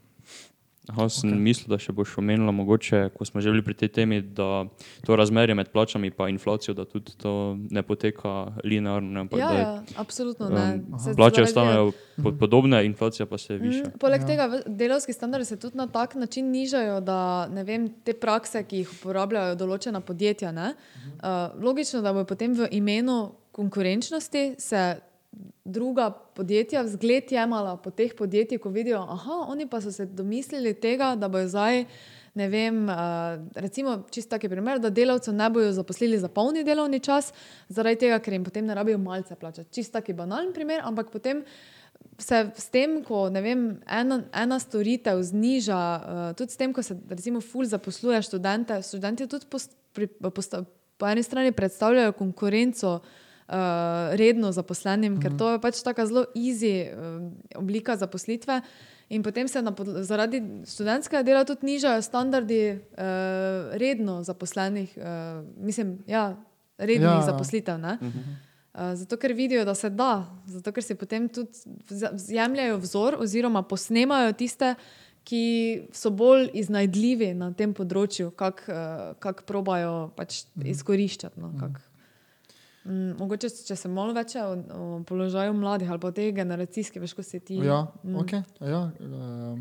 [0.88, 1.40] Aha, sem okay.
[1.40, 4.64] mislil, da še boš omenila, mogoče, ko smo že bili pri tej temi, da
[5.04, 9.10] to razmerje med plačami in inflacijo, da tudi to ne poteka linearno.
[9.10, 10.80] Ne, ampak Ja, da je, ja, absolutno ne.
[10.92, 13.84] um, Se plače ostanejo pod, podobne, inflacija pa se viša.
[13.84, 14.26] Mm, poleg Ja.
[14.26, 18.76] tega delovski standardi se tudi na tak način nižajo, da ne vem, te prakse, ki
[18.76, 20.52] jih uporabljajo določena podjetja.
[20.52, 20.72] Ne,
[21.22, 25.00] uh, logično, da bo potem v imenu konkurenčnosti se
[25.64, 30.74] druga podjetja vzgled jemala po teh podjetjih, ko vidijo, da oni pa so se domislili
[30.74, 31.84] tega, da bojo zdaj.
[32.34, 32.94] Ne vem, uh,
[33.54, 37.32] recimo, čisto taki primer, da delavcev ne bodo zaposlili za polni delovni čas,
[37.68, 39.72] zaradi tega, ker jim potem ne rabijo malce plačati.
[39.74, 41.42] Čisto taki banalen primer, ampak potem
[42.18, 46.94] se s tem, ko vem, ena, ena storitev zniža, uh, tudi s tem, ko se
[47.10, 50.62] recimo ful zaposluje študente, študenti tudi post, pri, posta,
[50.98, 53.00] po eni strani predstavljajo konkurenco
[53.48, 55.22] uh, redno zaposlenim, -huh.
[55.22, 58.60] ker to je pač tako zelo easy uh, oblika zaposlitve.
[59.08, 59.62] In potem se
[60.00, 62.96] zaradi študentskega dela tudi nižajo standardi uh,
[63.72, 66.36] redno zaposlenih, uh, mislim, ja,
[66.78, 67.78] rednih Ja, ja, zaposlitev.
[67.78, 67.98] Ne?
[68.02, 71.50] Uh, zato, ker vidijo, da se da, zato, ker si potem tudi
[72.28, 74.74] jemljajo vzor, oziroma posnemajo tiste,
[75.24, 78.78] ki so bolj iznajdljivi na tem področju, kako
[79.20, 81.40] kak probajo pač izkoriščati.
[81.40, 81.80] No, kak.
[82.88, 87.02] Mm, mogoče, če se malo več o, o položaju mladih ali pa o tej generacijski,
[87.02, 87.58] veš, ko si ti.
[87.60, 88.14] ja, mm.
[88.16, 88.32] ok.
[88.64, 89.58] Ja, uh,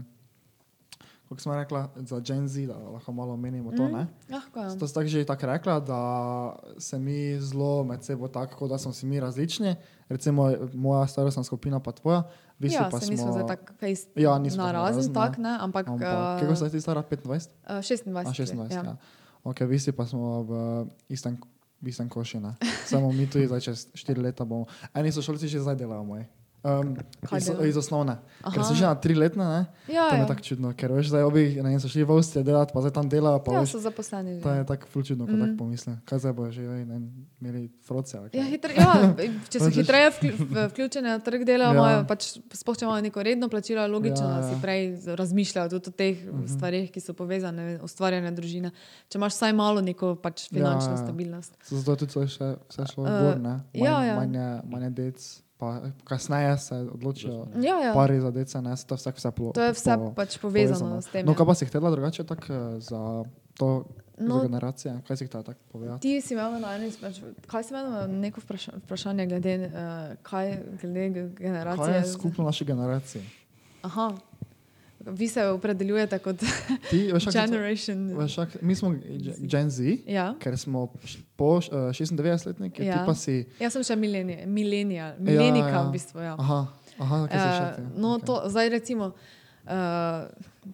[1.28, 3.84] kot smo rekla, za Gen Z, da lahko malo omenimo to.
[3.84, 4.08] Mm.
[4.32, 4.78] Lahko je.
[4.80, 6.02] To si tako že tako rekla, da
[6.80, 9.76] se mi zelo med seboj tako, da smo si mi različni.
[10.08, 12.24] Recimo moja starostna skupina pa tvoja.
[12.60, 15.58] Vi si Ja, pa se nismo smo, zdaj tako face Ja, na razen, tak, ne,
[15.60, 17.04] ampak, Ampak, ampak kako ste ti stara?
[17.04, 17.28] 25?
[17.28, 18.08] uh, 26.
[18.08, 18.78] A, let, 26, ja.
[18.78, 18.84] ja.
[18.84, 18.96] ja.
[19.44, 20.52] Ok, vi si pa smo v
[21.10, 21.38] istem,
[21.82, 22.40] v istem koši.
[22.40, 22.56] Ne?
[22.86, 24.66] Samo mi tu zdaj čez 4 leta bomo.
[24.94, 26.26] Eni so šolci že zdaj delajo moji.
[26.64, 26.96] Um,
[27.30, 28.18] Kaj iz, iz osnovne.
[28.42, 28.64] Ker Aha.
[28.66, 29.62] so že na 3 letne, ne?
[29.94, 30.26] Ja, to mi ja.
[30.26, 32.94] je tako čudno, ker veš, zdaj obi ne, so šli v Avstrijo delati, pa zdaj
[32.98, 33.40] tam delajo.
[33.46, 34.42] Ja, veš, so zaposleni.
[34.42, 35.38] to je tako ful čudno, ko mm.
[35.38, 35.46] Mm.
[35.46, 35.96] tako pomislim.
[36.06, 36.98] Kaj zdaj bojo že ne,
[37.42, 38.18] imeli froce?
[38.34, 38.90] Ja, hitre, ja,
[39.54, 40.10] če so hitreje
[40.74, 41.74] vključeni na trg dela, Ja.
[41.74, 42.42] imajo pač,
[42.82, 44.62] imajo neko redno plačilo, je logično, Ja, ja, da si ja.
[44.62, 44.82] prej
[45.16, 46.56] razmišljajo tudi o teh uh -huh.
[46.58, 48.72] stvarih, ki so povezane, ustvarjanje družine.
[49.10, 51.06] Če imaš vsaj malo neko pač finančno Ja, ja, ja.
[51.06, 51.54] stabilnost.
[51.70, 52.56] Zato je tudi vse,
[52.94, 53.50] šlo uh, gor, ne?
[53.50, 54.16] Manj, ja, ja.
[54.16, 57.94] Manj, je- manj je dec, pa kasneje se odločijo Ja, ja.
[57.94, 58.78] pari za deca, ne?
[58.78, 61.26] Se To je vse, vse plo, To je vse po- pač povezano, s tem.
[61.26, 63.86] No, kaj pa si htela drugače tako eh, za to
[64.18, 65.02] no, za generacije?
[65.04, 66.02] Kaj si htela tako povedati?
[66.04, 69.72] Ti si imel na izmed, kaj si imel na neko vpraša, vprašanje glede, uh,
[70.22, 71.86] kaj, glede ge- generacije?
[71.86, 73.24] Kaj je skupno naši generaciji?
[73.82, 74.14] Aha.
[75.10, 76.40] Vi se opredeljujete kot
[76.90, 78.08] Ti, veš, generation.
[78.18, 78.94] veš, mi smo
[79.40, 80.36] Gen- Z, Ja.
[80.40, 80.88] ker smo
[81.36, 82.94] po uh, 96-letniki, Ja.
[82.94, 83.46] ti pa si.
[83.60, 85.84] Jaz sem še milenij- milenijal, milenika ja.
[85.84, 86.20] v bistvu.
[86.20, 86.36] Ja.
[86.36, 87.82] Aha, aha kaj se še Eh, ti?
[87.96, 88.26] no, Okej.
[88.26, 89.14] to zdaj recimo.
[89.66, 89.74] Uh,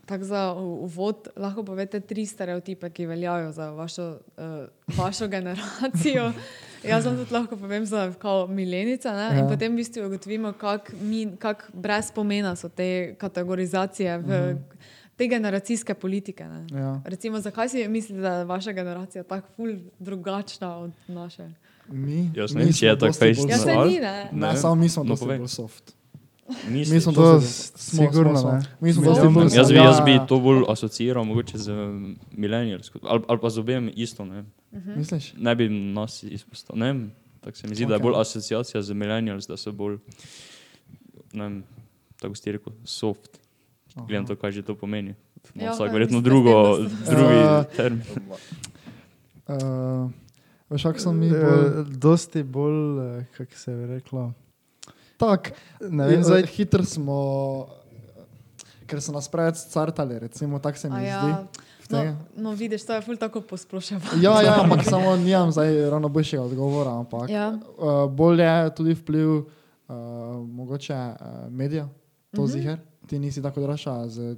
[0.06, 4.06] tako za uvod lahko povete tri stereotipe, ki veljajo za vašo,
[4.38, 6.30] uh, vašo generacijo.
[6.84, 9.24] Jaz vam tudi lahko povem za kao milenice ne?
[9.24, 9.40] ja.
[9.40, 10.92] in potem v bistvu ugotovimo, kako
[11.40, 14.58] kak brez pomena so te kategorizacije v -huh.
[15.16, 16.44] te generacijske politike.
[16.44, 16.80] Ne?
[16.80, 17.02] Ja.
[17.06, 21.50] Recimo, zakaj si mislite, da je vaša generacija tako ful drugačna od naše?
[21.88, 24.30] Mi, Jaz ne vem, če je tako fejst Ja, ni, ne.
[24.32, 24.58] Ne, Ne.
[24.58, 25.96] samo mi smo No, dosti bolj soft.
[26.66, 26.90] Misliš?
[26.90, 28.94] Mi smo To dosti, s- smo, sigurno, smo, smo.
[28.94, 29.44] smo dosti bolj.
[29.54, 30.26] Jaz bi, jaz Ja, bi ja.
[30.26, 31.72] to bolj asociiral mogoče z
[32.32, 34.26] millennialsko, ali, ali pa z obem isto.
[34.26, 35.34] Ne, Misliš?
[35.34, 37.08] ne bi nas izpostavil.
[37.42, 37.88] Tako se mi zdi, okay.
[37.88, 39.98] da je bolj asociacija z millennials, da so bolj,
[41.34, 41.64] ne vem,
[42.18, 43.40] tako ste rekel, soft.
[43.98, 45.16] Gledam to, kaj že to pomeni.
[45.54, 48.02] Ja, vsak verjetno drugo, da drugi Eh, termin.
[49.46, 50.12] Uh,
[50.70, 51.92] veš, kak sem mi Eh, bolj...
[51.94, 54.34] Dosti bolj, eh, kako se je reklo.
[55.24, 55.54] Tak,
[55.90, 57.18] Ne vem, zdaj, Hitro smo,
[58.88, 61.32] ker so nas preveč cartali, recimo, tako se mi A zdi.
[61.32, 61.44] Ja,
[61.84, 64.20] v no, no, vidiš, to je ful tako posplošeno.
[64.24, 66.96] Ja, ja, ampak samo nimam zdaj ravno boljšega odgovora.
[67.00, 67.52] Ampak, Ja.
[67.78, 69.46] uh, bolj je tudi vpliv uh,
[70.48, 71.88] mogoče uh, medijev,
[72.32, 72.46] to mm.
[72.46, 72.52] -hmm.
[72.52, 72.80] ziger.
[73.08, 74.36] Ti nisi tako draša z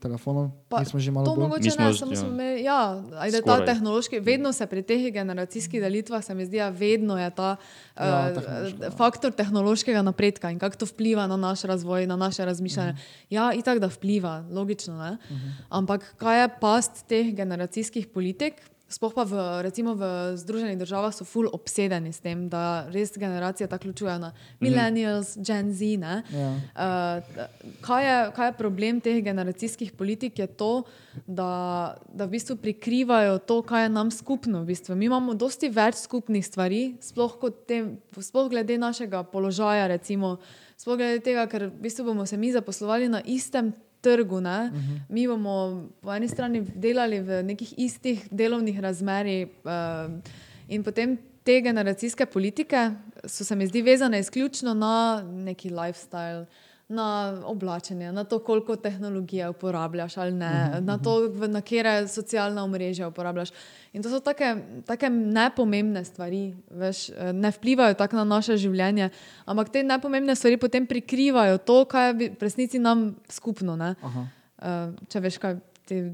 [0.00, 1.42] telefonom, Pa mi smo že malo To bolj.
[1.42, 2.16] mogoče Mi smo ne, samo ja.
[2.16, 6.58] smo imeli, ja, ajde, ta tehnološki, vedno se pri teh generacijskih delitvah, se mi zdi,
[6.58, 7.56] da vedno je ta
[8.00, 8.90] Ja, uh, ja.
[8.90, 12.92] faktor tehnološkega napredka in kako to vpliva na naš razvoj, na naše razmišljanje.
[12.92, 13.00] Mhm.
[13.30, 15.16] Ja, itak da vpliva, logično, ne?
[15.68, 18.54] Ampak kaj je past teh generacijskih politik?
[18.90, 23.70] Sploh pa v, recimo v Združenih državah so ful obsedeni s tem, da res generacije
[23.70, 25.94] tako ključujejo na millennials, Gen Z.
[25.94, 26.26] Ne?
[26.34, 26.50] Ja.
[26.74, 27.44] Uh,
[27.86, 30.42] kaj, je, kaj je problem teh generacijskih politik?
[30.42, 30.82] Je to,
[31.22, 34.64] da, da v bistvu prikrivajo to, kaj je nam skupno.
[34.66, 34.98] V bistvu.
[34.98, 37.84] Mi imamo dosti več skupnih stvari, sploh, kot te,
[38.18, 40.40] sploh glede našega položaja, recimo,
[40.74, 43.70] sploh glede tega, ker v bistvu bomo se mi zaposlovali na istem.
[44.00, 44.72] Trgu, ne?
[45.08, 50.20] Mi bomo po eni strani delali v nekih istih delovnih razmerah, uh,
[50.68, 52.90] in potem te generacijske politike
[53.24, 56.46] so se mi zdi vezane izključno na neki lifestyle,
[56.90, 61.60] na oblačenje, na to, koliko tehnologije uporabljaš ali ne, uh -huh, na to, v- na
[61.60, 63.50] kere socialna omrežja uporabljaš.
[63.92, 69.08] In to so take, take nepomembne stvari, veš, eh, ne vplivajo tako na naše življenje,
[69.44, 73.94] ampak te nepomembne stvari potem prikrivajo to, kar je v resnici nam skupno.
[74.58, 76.12] Eh, Če veš, kaj ti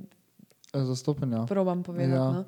[0.74, 1.46] zastopenja.
[1.46, 2.12] probam povedati.
[2.12, 2.30] Ja.
[2.32, 2.44] No?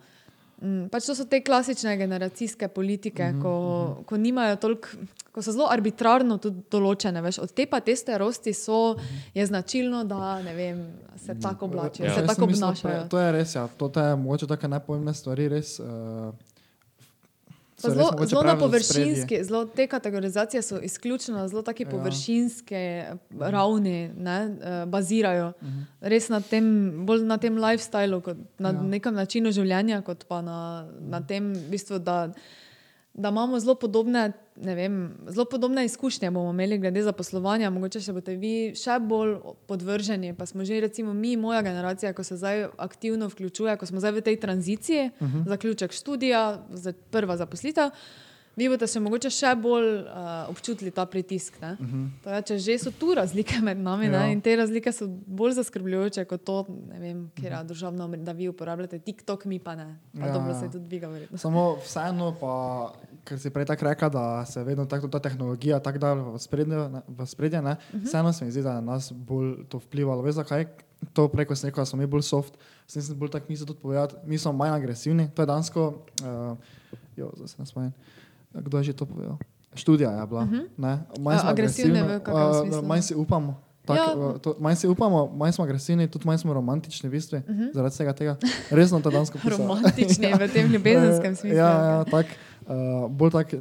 [0.62, 3.48] Mm, pač to so te klasične generacijske politike, mm -hmm, ko,
[3.88, 4.04] mm -hmm.
[4.04, 4.88] ko nimajo toliko,
[5.32, 7.20] ko so zelo arbitrarno tudi določene.
[7.22, 7.38] Veš.
[7.38, 8.96] Od te pa te starosti so,
[9.34, 10.86] je značilno, da vem,
[11.16, 12.14] se tako oblačijo, Ja.
[12.14, 12.94] se tako sem mislil, obnašajo.
[12.94, 13.68] pre- To je res, ja.
[13.68, 15.78] to je mogoče take nepomembne stvari, res.
[15.80, 15.86] Uh,
[17.79, 21.91] Zelo, zelo na površinski, zelo te kategorizacije so izključno zelo taki Ja.
[21.91, 23.07] površinske
[23.41, 25.53] ravni, ne, eh, bazirajo.
[25.62, 25.81] Mhm.
[26.01, 28.22] Res na tem, bolj na tem lifestylu,
[28.59, 28.83] na ja.
[28.83, 32.33] nekem načinu življenja, kot pa na, na tem, v bistvu, da,
[33.18, 37.70] da imamo zelo podobne, ne vem, zelo podobne izkušnje bomo imeli glede zaposlovanja.
[37.70, 39.34] Mogoče še boste vi še bolj
[39.66, 44.00] podvrženi, pa smo že, recimo, mi, moja generacija, ko se zdaj aktivno vključuje, ko smo
[44.00, 45.48] zdaj v tej tranziciji, uh -huh.
[45.48, 46.62] zaključek študija,
[47.10, 47.90] prva zaposlitev.
[48.59, 51.56] Vi boste še mogoče še bolj uh, občutili ta pritisk.
[51.62, 52.34] Uh -huh.
[52.36, 54.11] je, če že so tu razlike med nami Ja.
[54.11, 58.24] ne, in te razlike so bolj zaskrbljujoče kot to, ne vem, kjer je državno, omrežje,
[58.24, 59.98] da vi uporabljate TikTok, mi pa ne.
[60.12, 61.38] Pa Ja, dobro se tudi vi ga verjetno.
[61.38, 62.92] Samo vseeno, pa,
[63.24, 66.88] ker si prej tako rekel, da se vedno tako ta tehnologija tako da v spredje,
[66.88, 68.04] ne, v spredje ne, uh -huh.
[68.04, 70.22] vseeno se mi zdi, da je na nas bolj to vplivalo.
[70.22, 70.66] Veš zakaj?
[71.14, 72.59] To preko sem rekel, da smo mi bolj soft,
[72.90, 75.84] sem si bolj tako mislil tudi povedati, mi smo manj agresivni, to je dansko,
[76.26, 76.56] uh,
[77.16, 77.92] jo, zdaj se ne spomnim,
[78.61, 79.36] kdo je že to povedal?
[79.74, 80.66] Študija je bila, uh -huh.
[80.76, 83.54] ne, manj smo agresivni agresivni, manj si upamo.
[83.84, 84.04] Tak, Ja.
[84.04, 84.38] ja.
[84.38, 87.61] to, manj si upamo, manj smo agresivni, tudi manj smo romantični, v bistvu, uh Mhm.
[87.61, 87.74] -huh.
[87.74, 88.36] zaradi vsega tega.
[88.70, 89.59] Resno to dansko pisalo.
[89.59, 91.59] Romantični v tem ljubezenskem smislu.
[91.59, 92.26] Ja, ja tak,
[92.62, 93.54] uh, bolj tak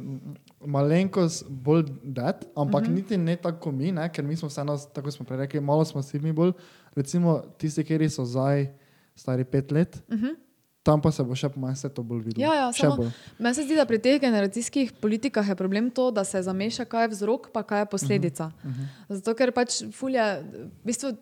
[0.60, 2.92] malenkost, bolj dead, ampak uh Mhm.
[2.92, 2.96] -huh.
[2.96, 6.02] niti ne tako mi, ne, ker mi smo vseeno, tako smo prej rekli, malo smo
[6.02, 6.52] si mi bolj,
[6.94, 8.66] recimo tisti, ki so zdaj
[9.14, 10.34] stari pet let, uh -huh.
[10.82, 12.48] Tam pa se bo še vse to bolj videlo.
[12.48, 12.58] Mhm.
[12.58, 13.12] Ja, ja.
[13.38, 17.04] Meni se zdi, da pri teh generacijskih politikah je problem to, da se zameša, kaj
[17.04, 18.46] je vzrok, pa kaj je posledica.
[18.46, 19.14] Uh Mhm, -huh.
[19.16, 21.16] Zato, ker pač fulje, v bistvu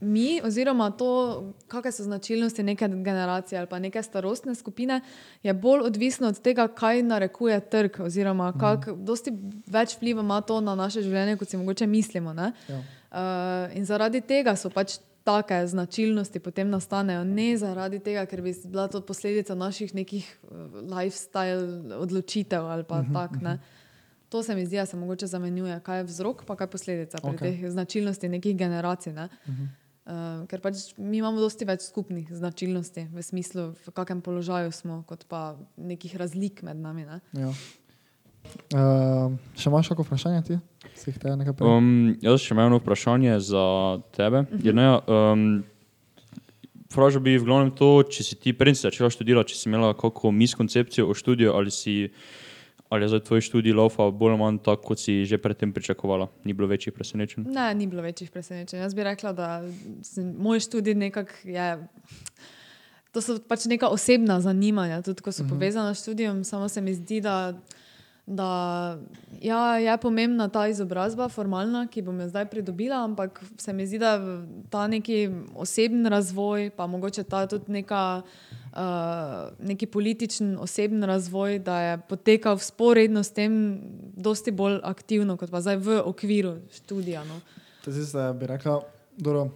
[0.00, 5.00] mi, oziroma to, kakšne so značilnosti neke generacije ali pa neke starostne skupine,
[5.42, 9.04] je bolj odvisno od tega, kaj narekuje trg, oziroma kak, uh -huh.
[9.04, 9.32] dosti
[9.66, 12.32] več vpliva ima to na naše življenje, kot si mogoče mislimo.
[12.32, 12.52] Ne?
[12.68, 12.78] Ja.
[12.78, 18.52] Uh, in zaradi tega so pač take značilnosti potem nastanejo ne zaradi tega, ker bi
[18.64, 23.42] bila to posledica naših nekih eh, lifestyle odločitev ali pa uh -huh, tak.
[23.42, 23.58] Ne.
[24.28, 27.18] To se mi zdi, da se mogoče zamenjuje, kaj je vzrok, pa kaj je posledica
[27.22, 27.38] pri Ok.
[27.38, 29.12] teh značilnostih nekih generacij.
[29.12, 29.28] Ne.
[29.46, 30.42] Uh -huh.
[30.42, 35.04] uh, ker pač mi imamo dosti več skupnih značilnosti v smislu, v kakem položaju smo,
[35.06, 37.04] kot pa nekih razlik med nami.
[37.04, 37.20] Ne.
[37.32, 37.48] Ja.
[38.74, 40.58] Uh, še imaš kako vprašanje ti?
[41.60, 43.64] Um, jaz še imam eno vprašanje za
[44.16, 44.42] tebe.
[44.42, 44.60] Mhm.
[44.64, 45.64] Jerneja, um,
[46.94, 49.96] Vprašal bi v glavnem to, če si ti prej si začela študirati, če si imela
[49.98, 52.06] kakšno miskoncepcijo o študiju ali, si,
[52.86, 56.28] ali je za tvoj študij laufa bolj ali manj tako, kot si že predtem pričakovala.
[56.46, 57.48] Ni bilo večjih presenečenj.
[57.50, 58.78] Ne, ni bilo večjih presenečenj.
[58.86, 59.48] Jaz bi rekla, da
[60.06, 61.66] sem- moj študij nekako je.
[63.10, 65.50] To so pač neka osebna zanimanja, tudi ko so uh -huh.
[65.50, 66.44] povezana s študijem.
[66.44, 67.58] Samo se mi zdi, da,
[68.26, 68.98] da
[69.40, 73.98] ja, je pomembna ta izobrazba, formalna, ki bom jo zdaj pridobila, ampak se mi zdi,
[74.00, 74.16] da
[74.70, 78.22] ta neki osebni razvoj, pa mogoče ta tudi neka.
[78.74, 83.52] Uh, neki političen, oseben razvoj, da je potekal sporedno s tem,
[84.16, 87.22] dosti bolj aktivno, kot pa zdaj v okviru študija.
[87.24, 87.38] No.
[87.84, 88.80] To si se bi rekla,
[89.16, 89.46] dobro,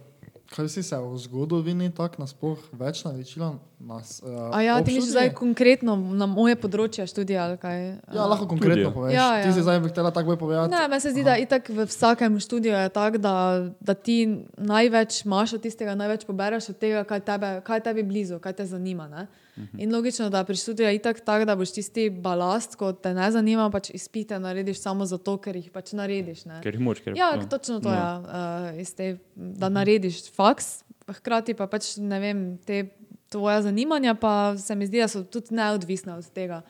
[0.55, 3.53] kaj si se v zgodovini tako nasploh več naučila?
[3.79, 7.77] Nas, uh, A ja, ti misliš zdaj konkretno na moje področje študija ali kaj?
[8.11, 8.91] Ja, lahko konkretno ja.
[8.91, 9.13] poveš.
[9.15, 9.53] Ja, Ti ja.
[9.55, 10.73] si zdaj htela tako bolj povedati.
[10.73, 13.35] Ne, meni se zdi, da itak v vsakem študiju je tako, da,
[13.79, 14.17] da ti
[14.57, 18.67] največ imaš od tistega, največ pobereš od tega, kaj, tebe, kaj tebi blizu, kaj te
[18.67, 19.07] zanima.
[19.07, 19.29] Ne?
[19.77, 23.31] In logično, da pri študiju je itak tako, da boš tisti balast, ko te ne
[23.31, 26.45] zanima, pač izpite narediš samo zato, ker jih pač narediš.
[26.45, 26.59] Ne?
[26.63, 27.95] Ker jih moč, ker Ja, točno to je.
[27.95, 28.71] Ja.
[28.79, 32.89] Uh, te, da narediš faks, hkrati pa pač ne vem, te
[33.29, 36.61] tvoje zanimanja, pa se mi zdi, da so tudi neodvisna od tega,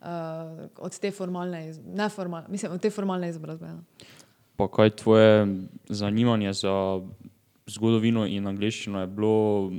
[0.00, 3.66] uh, od te formalne, iz- neformal, mislim, od te formalne izobrazbe.
[3.66, 3.78] Ja.
[4.56, 5.46] Pa kaj tvoje
[5.88, 7.00] zanimanje za
[7.66, 9.70] zgodovino in angliščino je bilo,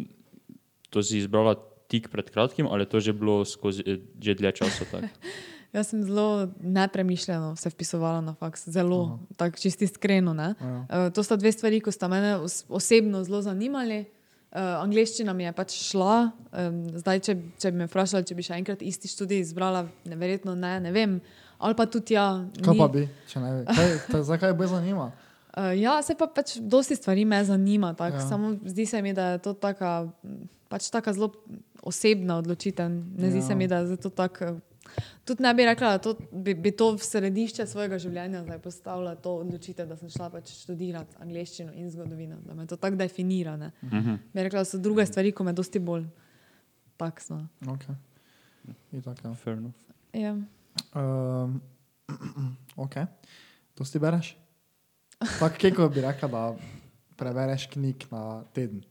[0.89, 1.55] to si izbrala
[1.93, 4.83] tik pred kratkim ali je to že bilo skozi eh, že dlje časa?
[5.73, 10.29] Jaz sem zelo nepremišljeno se vpisovala na faks, zelo, tako čisti iskreno.
[10.31, 10.53] ne.
[10.53, 10.73] Ja.
[10.99, 14.05] Uh, to sta dve stvari, ki sta mene os osebno zelo zanimali.
[14.51, 16.29] Uh, angliščina mi je pač šla.
[16.51, 20.53] Um, zdaj, če, če bi me vprašali, če bi še enkrat isti študij izbrala, verjetno
[20.53, 21.17] ne, ne vem.
[21.57, 22.27] Ali pa tudi ja.
[22.59, 23.65] Kaj ni- pa bi, če ne bi?
[23.71, 25.09] Kaj, ta, zakaj bi zanima?
[25.57, 27.95] Uh, ja, se pa pač dosti stvari me zanima.
[27.95, 28.27] Tak, Ja.
[28.29, 30.05] Samo zdi se mi, da je to taka,
[30.69, 31.33] pač taka zelo
[31.83, 32.89] osebna odločitev.
[32.89, 33.47] Ne zdi Ja.
[33.47, 34.59] se mi, da je to tako.
[35.25, 39.15] Tudi ne bi rekla, da to, bi, bi to v središče svojega življenja zdaj postavila
[39.15, 43.55] to odločitev, da sem šla pač študirati angliščino in zgodovino, da me to tako definira.
[43.57, 43.71] Ne.
[43.83, 44.15] Mhm.
[44.33, 46.05] Bi rekla, da so druge stvari, ko me dosti bolj
[46.97, 47.47] taksno.
[47.65, 47.95] Okay.
[48.91, 49.33] Itak, ja.
[49.35, 49.75] Fair enough.
[50.13, 50.35] Ja.
[50.93, 51.61] Um,
[52.85, 52.95] ok,
[53.75, 54.35] to si bereš?
[55.39, 56.43] Tako, kako bi rekla, da
[57.15, 58.83] prebereš knjig na teden.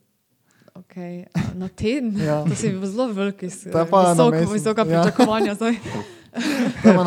[0.75, 1.25] Okay.
[1.55, 2.45] Na teden, Ja.
[2.49, 4.53] to si zelo veliki, To je pa na visok, mesec.
[4.53, 5.03] visoka Ja.
[5.03, 5.55] pričakovanja.
[5.55, 5.75] zdaj.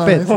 [0.06, 0.28] Mesec.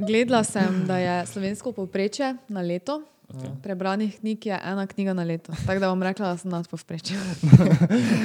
[0.00, 3.02] Gledala sem, da je slovensko povprečje na leto.
[3.62, 5.52] Prebranih knjig je ena knjiga na leto.
[5.66, 7.18] Tako da bom rekla, da sem nad povprečjem.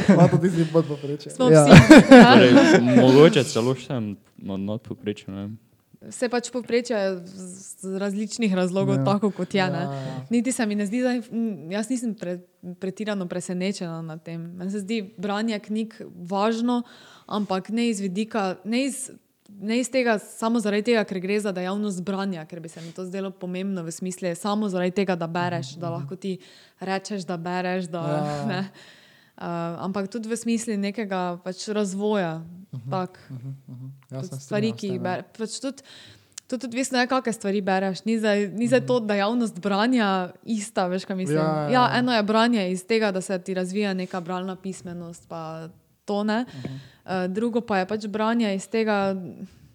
[0.09, 1.31] Ima to tisti pod poprečje.
[1.31, 1.63] Smo Ja.
[1.63, 1.71] vsi.
[2.11, 2.33] Ja.
[2.33, 2.51] Torej,
[2.97, 4.17] mogoče celo še nad,
[4.59, 5.57] nad povprečjem.
[6.05, 8.99] Vse pač povprečje je z z različnih razlogov, Ja.
[8.99, 9.05] ja.
[9.07, 9.57] tako kot je.
[9.57, 10.25] Ja, Ja, ja.
[10.29, 11.11] Niti se mi ne zdi, da
[11.69, 12.39] jaz nisem pre,
[12.75, 14.41] pretirano presenečena nad tem.
[14.53, 15.93] Meni se zdi branje knjig
[16.23, 16.81] važno,
[17.27, 19.11] ampak ne iz vidika, ne iz,
[19.51, 22.91] ne iz tega, samo zaradi tega, ker gre za dejavnost branja, ker bi se mi
[22.91, 26.37] to zdelo pomembno v smislu, samo zaradi tega, da bereš, da lahko ti
[26.79, 27.85] rečeš, da bereš.
[27.85, 28.45] Da, Ja.
[28.47, 28.61] ne.
[29.35, 32.39] Uh, ampak tudi v smislu nekega pač razvoja.
[32.71, 33.75] Uh -huh, tak, uh
[34.11, 35.25] Ja, tudi se stvari, strinjam s ki jih bereš.
[35.37, 35.83] Pač tudi,
[36.47, 38.05] tudi odvisno je, kakšne stvari bereš.
[38.05, 41.37] Ni zdaj, ni zdaj to dejavnost branja ista, veš, kaj mislim.
[41.37, 44.55] Ja, Ja, ja, ja, eno je branje iz tega, da se ti razvija neka bralna
[44.55, 45.69] pismenost, pa
[46.05, 46.45] to ne.
[47.05, 49.15] Uh, drugo pa je pač branje iz tega,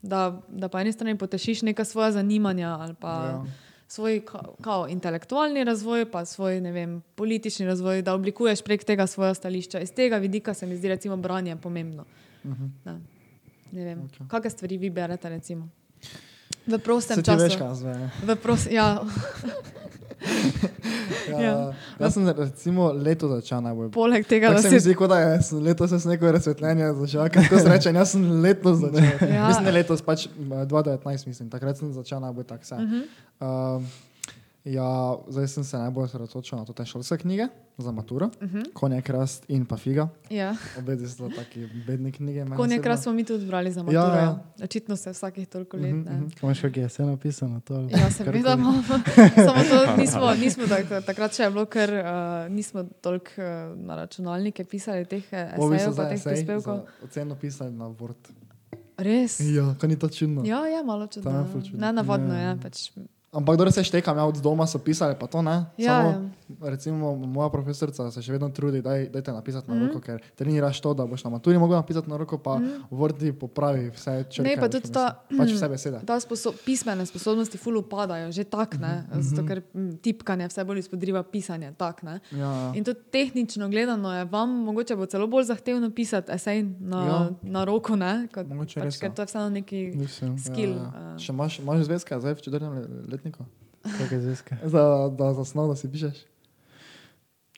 [0.03, 3.09] da, da po eni strani potešiš neka svoja zanimanja ali pa.
[3.09, 3.45] Ja.
[3.91, 9.34] Svoj kao, kao intelektualni razvoj, pa svoj vem, politični razvoj, da oblikuješ prek tega svoje
[9.34, 9.80] stališča.
[9.80, 12.05] Iz tega vidika se mi zdi, recimo, branje pomembno.
[12.45, 12.64] Uh Mhm.
[12.84, 13.01] -huh.
[13.72, 14.28] Ne vem, okay.
[14.28, 15.68] kakšne stvari vi berete, recimo.
[16.66, 17.43] V prostem Se času.
[17.45, 18.11] veš, kaj zve.
[18.36, 19.03] Pros, ja,
[21.31, 21.73] Ja, Ja.
[21.99, 23.91] jaz sem recimo leto začel najbolj.
[23.91, 27.29] poleg tega, Tako da se mi zdi, kot da je letos jaz neko razsvetljenje začel.
[27.31, 29.29] Kako se reče, jaz sem letos začel.
[29.35, 29.49] Ja.
[29.49, 30.31] Mislim, letos pač eh,
[30.66, 32.75] 2019, mislim, takrat sem začel najbolj tak se.
[32.75, 32.81] Uh.
[32.81, 33.77] -huh.
[33.77, 33.83] uh,
[34.63, 34.85] Ja,
[35.27, 37.47] zdaj sem se najbolj osredotočil na to te šolske knjige
[37.79, 38.57] za maturo, uh Mhm.
[38.59, 38.73] -huh.
[38.73, 40.09] Konjak rast in pa figa.
[40.31, 40.57] Ja.
[40.79, 42.45] Obe so taki bedne knjige.
[42.57, 44.01] Konjak raz smo mi tudi brali za Ja, maturo.
[44.15, 44.23] ja.
[44.57, 45.87] Ja, Očitno se vsakih toliko let.
[45.87, 46.11] Mhm, ne.
[46.13, 46.27] mhm.
[46.43, 47.75] Imaš kakšne se napisano to?
[47.75, 48.39] Ja, seveda karkoli?
[48.39, 48.83] imamo.
[49.47, 52.07] Samo to nismo, nismo tak, takrat še je bilo, ker uh,
[52.51, 53.45] nismo toliko uh,
[53.79, 56.81] na računalnike pisali teh eh, esejev, pa teh prispevkov.
[57.05, 58.31] Oceno pisali na Word.
[58.99, 59.41] Res?
[59.41, 60.45] Ja, kaj ni to čudno.
[60.45, 61.31] Ja, je malo čudno.
[61.31, 61.79] Je ja.
[61.79, 62.51] Ne navadno Ja.
[62.51, 62.57] je.
[62.59, 62.91] Pač.
[63.31, 65.62] Ampak, kdo se štekam, ja, od doma so pisali, pa to ne.
[65.78, 66.31] Ja, Samo,
[66.62, 69.87] recimo, moja profesorica se še vedno trudi, da dajte napisati na Mhm.
[69.87, 73.31] roko, ker treniraš to, da boš na maturi mogel napisati na roko, pa v Wordi
[73.33, 74.43] popravi vse črke.
[74.43, 75.14] Ne, pa tudi ta-.
[75.31, 76.01] Pač vse besede.
[76.03, 80.64] Ta sposo pismene sposobnosti ful upadajo, že tak, ne, Mhm, zato ker mm, tipkanje vse
[80.64, 81.70] bolj izpodriva pisanje.
[81.72, 82.18] Tak, ne.
[82.33, 86.99] Ja, In tudi tehnično gledano je vam mogoče bo celo bolj zahtevno pisati esej na,
[86.99, 87.07] Ja.
[87.07, 87.31] ja.
[87.45, 89.14] na roko, ne, kot, Mogoče pač, res, ker ja.
[89.14, 90.74] to je vseeno neki Mislim, skill.
[90.74, 91.16] Ja, Ja, ja.
[91.16, 92.74] Še imaš, imaš zvezke zdaj v četrtem
[93.07, 93.20] le-
[94.11, 94.57] zvezke.
[94.62, 96.16] Za, da za snov, da si pišeš?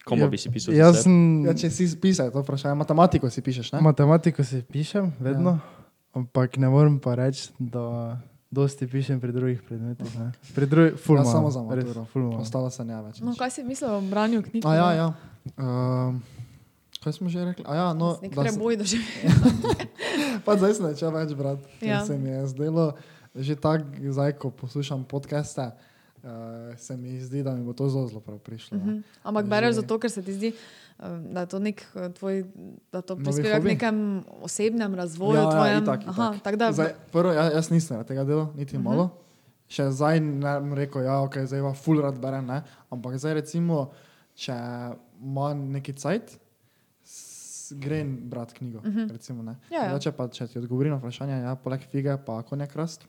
[0.02, 0.74] Komu Ja, bi si pisal?
[0.74, 2.74] Jaz sem Ja, če si pisal, to vprašanje.
[2.74, 3.80] Matematiko si pišeš, ne?
[3.80, 5.86] matematiko si pišem, vedno, Ja.
[6.12, 10.10] ampak ne morem pa reči, da dosti pišem pri drugih predmetih.
[10.12, 10.32] ne.
[10.52, 12.04] Pri drugih, ful Ja, samo za maturo.
[12.04, 12.42] ful malo.
[12.42, 13.20] Ostalo se ne več.
[13.20, 14.62] No, kaj si mislil o branju knjig?
[14.62, 15.08] A ja, ja.
[15.54, 16.18] Um,
[16.98, 17.62] kaj smo že rekli?
[17.64, 19.06] A ja, no, Nek da se- preboj doživel.
[20.44, 21.62] Pa zdaj sem začel več brati.
[21.80, 22.02] Ja.
[22.02, 22.92] Se mi je zdelo,
[23.34, 25.70] že tako, zdaj, ko poslušam podcaste,
[26.22, 26.30] uh,
[26.76, 28.78] se mi zdi, da mi bo to zelo zelo prav prišlo.
[28.78, 28.88] Mhm.
[28.90, 30.52] Uh Ampak bereš zato, ker se ti zdi,
[30.98, 32.44] um, da je to nek eh, tvoj,
[32.92, 33.96] da to prispeva k nekem
[34.40, 35.36] osebnem razvoju.
[35.40, 36.42] ja, tvojem, ja, itak, Aha, itak.
[36.42, 38.84] tako da, Zdaj, prvo, ja, jaz nisem na tega dela, niti uh -huh.
[38.84, 39.10] malo.
[39.68, 42.62] Še zdaj ne bom rekel, da okay, zdaj pa full rad berem, ne?
[42.90, 43.90] ampak zdaj recimo,
[44.34, 44.52] če
[45.22, 46.38] imam neki cajt,
[47.04, 48.78] s- grem brati knjigo.
[48.78, 49.10] Uh -huh.
[49.12, 49.56] recimo, ne.
[49.70, 49.88] Ja, ja.
[49.88, 53.06] Zdaj, če pa če ti odgovorim na vprašanje, ja, poleg fige pa konjak rast.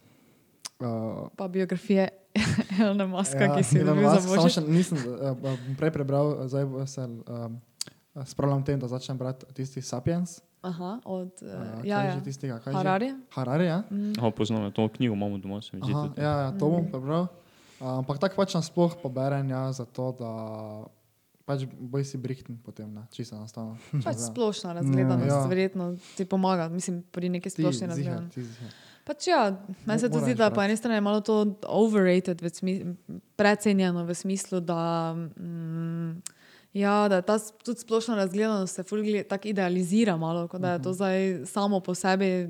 [0.84, 2.10] Uh, pa biografije
[2.80, 4.54] Elona Muska, Ja, ki si jo Elon dobil za Musk, samo božič.
[4.54, 5.38] še nisem uh,
[5.76, 7.62] prej prebral, zdaj se um,
[8.22, 10.42] spravljam tem, da začnem brati tisti Sapiens.
[10.62, 12.20] Aha, od Uh, kaj ja, je ja.
[12.22, 12.76] tistega, kaj je?
[12.76, 13.10] Harari.
[13.30, 13.80] Harari, ja.
[14.14, 15.92] Aha, poznam, ja, to knjigo imamo doma, se mi zdi.
[15.92, 16.20] Aha, tudi.
[16.20, 17.28] ja, ja, to bom prebral.
[17.76, 20.32] Uh, ampak tako pač nasploh poberem, ja, zato da
[21.44, 23.76] pač boj si brihten potem, ne, čisto enostavno.
[23.98, 25.36] Pač za- splošna razgledanost, Ja.
[25.38, 25.46] ja.
[25.46, 28.40] verjetno ti pomaga, mislim, pri neki Ti, splošni razgledanosti.
[29.04, 29.52] Pač ja,
[29.86, 31.36] meni se tudi zdi, da po eni strani je malo to
[31.66, 32.40] overrated,
[33.36, 36.22] precenjeno v smislu, da, mm,
[36.74, 40.78] ja, da ta tudi splošna razgledanost se ful gle- tako idealizira malo, kot da je
[40.78, 40.84] Mhm.
[40.84, 42.48] to zdaj samo po sebi.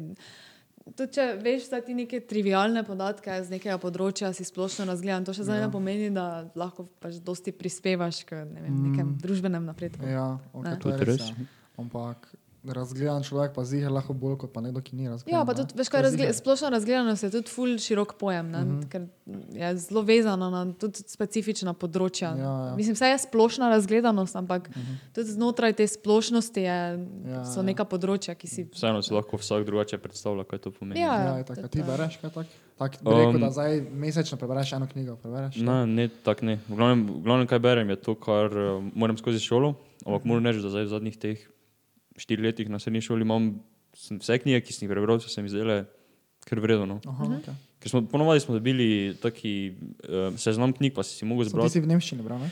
[0.87, 5.31] Tudi če veš, da ti neke trivialne podatke z nekega področja si splošno razgledan, to
[5.31, 5.67] še zdaj Ja.
[5.67, 6.25] ne pomeni, da
[6.55, 9.17] lahko pač dosti prispevaš k ne vem, nekem Mm.
[9.17, 10.03] družbenem napredku.
[10.03, 10.79] Ja, okay, Ne.
[10.79, 11.19] to je res.
[11.19, 11.35] Ja.
[11.77, 12.27] Ampak
[12.65, 15.33] razgledan človek pa ziher lahko bolj kot pa nekdo, ki ni razgledan.
[15.33, 18.57] Ja, pa tudi, veš, kaj, je razgle, splošna razgledanost je tudi ful širok pojem, ne,
[18.57, 18.79] uh Mhm.
[18.79, 18.87] -huh.
[18.87, 19.01] ker
[19.53, 22.29] je zelo vezana na tudi specifična področja.
[22.33, 22.75] Ja, ja.
[22.75, 24.85] Mislim, vse je splošna razgledanost, ampak uh Mhm.
[24.85, 25.13] -huh.
[25.13, 26.79] tudi znotraj te splošnosti je,
[27.25, 27.63] Ja, so ja.
[27.63, 28.63] neka področja, ki si.
[28.65, 31.01] Vseeno si lahko vsak drugače predstavlja, kaj to pomeni.
[31.01, 31.15] Ja.
[31.15, 31.61] Ja, je tako.
[31.61, 32.47] A Ti bereš kaj tak?
[32.75, 35.15] Tak bi rekel, Um, da zdaj mesečno prebereš eno knjigo.
[35.15, 36.59] Prebereš, Ne, ne, tako ne.
[36.69, 39.75] V glavnem, v glavnem, kaj berem, je to, kar uh, moram skozi šolo.
[40.05, 41.37] Ampak moram reči, da zdaj v zadnjih teh
[42.15, 43.59] štirih letih na srednji šoli imam
[43.93, 45.85] sem vse knjige, ki sem jih prebral, so se mi zdele
[46.41, 46.85] kar vredno.
[46.87, 46.97] No.
[47.05, 47.33] Aha, Mhm.
[47.35, 47.55] okay.
[47.79, 51.53] Ker smo ponovadi smo dobili taki uh, seznam knjig, pa si si mogel So ti
[51.53, 51.71] zbrati.
[51.71, 52.49] si v Nemščini bral, ne?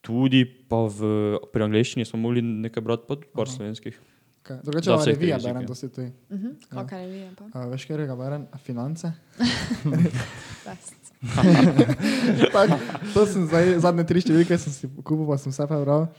[0.00, 0.98] Tudi pa v,
[1.46, 3.54] pri angleščini smo mogli nekaj brati, pa tudi par Aha.
[3.54, 3.94] slovenskih.
[4.40, 4.58] Okay.
[4.60, 5.54] Drugače Da, pa revija jezikov.
[5.54, 6.00] berem, to si tu.
[6.00, 6.52] Uh -huh.
[6.68, 7.30] Kakšna je vija?
[7.32, 7.44] pa?
[7.56, 8.46] Uh, veš, kjer ga berem?
[8.58, 9.12] Finance.
[12.54, 12.68] Tak,
[13.14, 16.10] to sem zdaj, zadnje tri številke sem si kupil, pa sem vse prebral.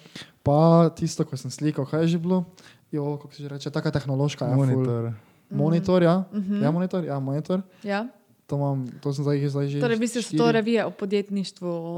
[0.45, 2.43] Pa tisto, ko sem slikal, kaj je že bilo?
[2.93, 4.47] Jo, kako se že reče, taka tehnološka.
[4.47, 4.55] Ja.
[4.55, 5.11] Monitor.
[5.53, 6.15] Monitor, ja.
[6.31, 6.61] Mm.
[6.63, 7.61] Ja, monitor, ja, monitor.
[7.83, 8.07] Ja?
[8.43, 9.79] To, mam, to sem zdaj, zdaj že.
[9.79, 11.69] Torej, v bistvu so to revije o podjetništvu.
[11.69, 11.91] O...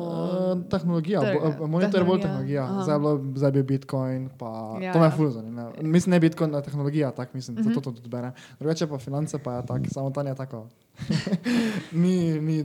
[0.54, 2.84] Uh, tehnologija, Ter- bo, monitor je bolj tehnologija, aha.
[2.86, 5.10] Zdaj, bilo, zdaj bil Bitcoin, pa Ja, to me ja.
[5.10, 5.74] je ful zanimivo.
[5.82, 7.60] Mislim, ne Bitcoin, tehnologija, tak mislim, mm.
[7.60, 7.74] -hmm.
[7.74, 8.32] zato to tudi berem.
[8.60, 10.70] Drugače pa finance pa je tak, samo tam je tako.
[11.92, 12.56] ni, ni,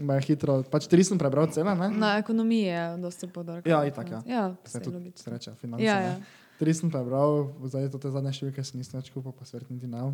[0.00, 1.88] je hitro, pač tri sem prebral cele, ne?
[1.88, 3.70] Na ekonomiji je dosti podarka.
[3.70, 4.22] Ja, itak, ja.
[4.26, 5.84] Ja, Se tudi reče, finance.
[5.84, 6.06] Ja, ne.
[6.06, 6.16] ja.
[6.58, 9.90] Tri sem prebral, zdaj to te zadnje številke sem nisem več kupil, pa svet niti
[9.90, 10.12] ne.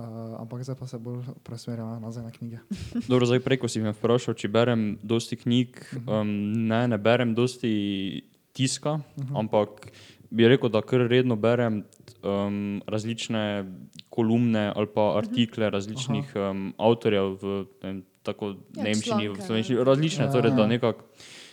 [0.00, 2.58] Uh, ampak zdaj pa se bolj presmerjam nazaj na knjige.
[3.10, 5.76] Dobro, zdaj preko si me vprašal, če berem dosti knjig.
[6.06, 6.30] Um,
[6.70, 8.24] ne, ne berem dosti
[8.56, 9.38] tiska, uh -huh.
[9.38, 9.92] ampak
[10.30, 11.84] bi rekel, da kar redno berem
[12.22, 13.64] um, različne
[14.08, 19.84] kolumne ali pa artikle različnih um, avtorjev v ne vem, tako Ja, nemščini, v slovenščini,
[19.84, 20.72] različne, Ja, torej da ja.
[20.76, 21.06] nekako.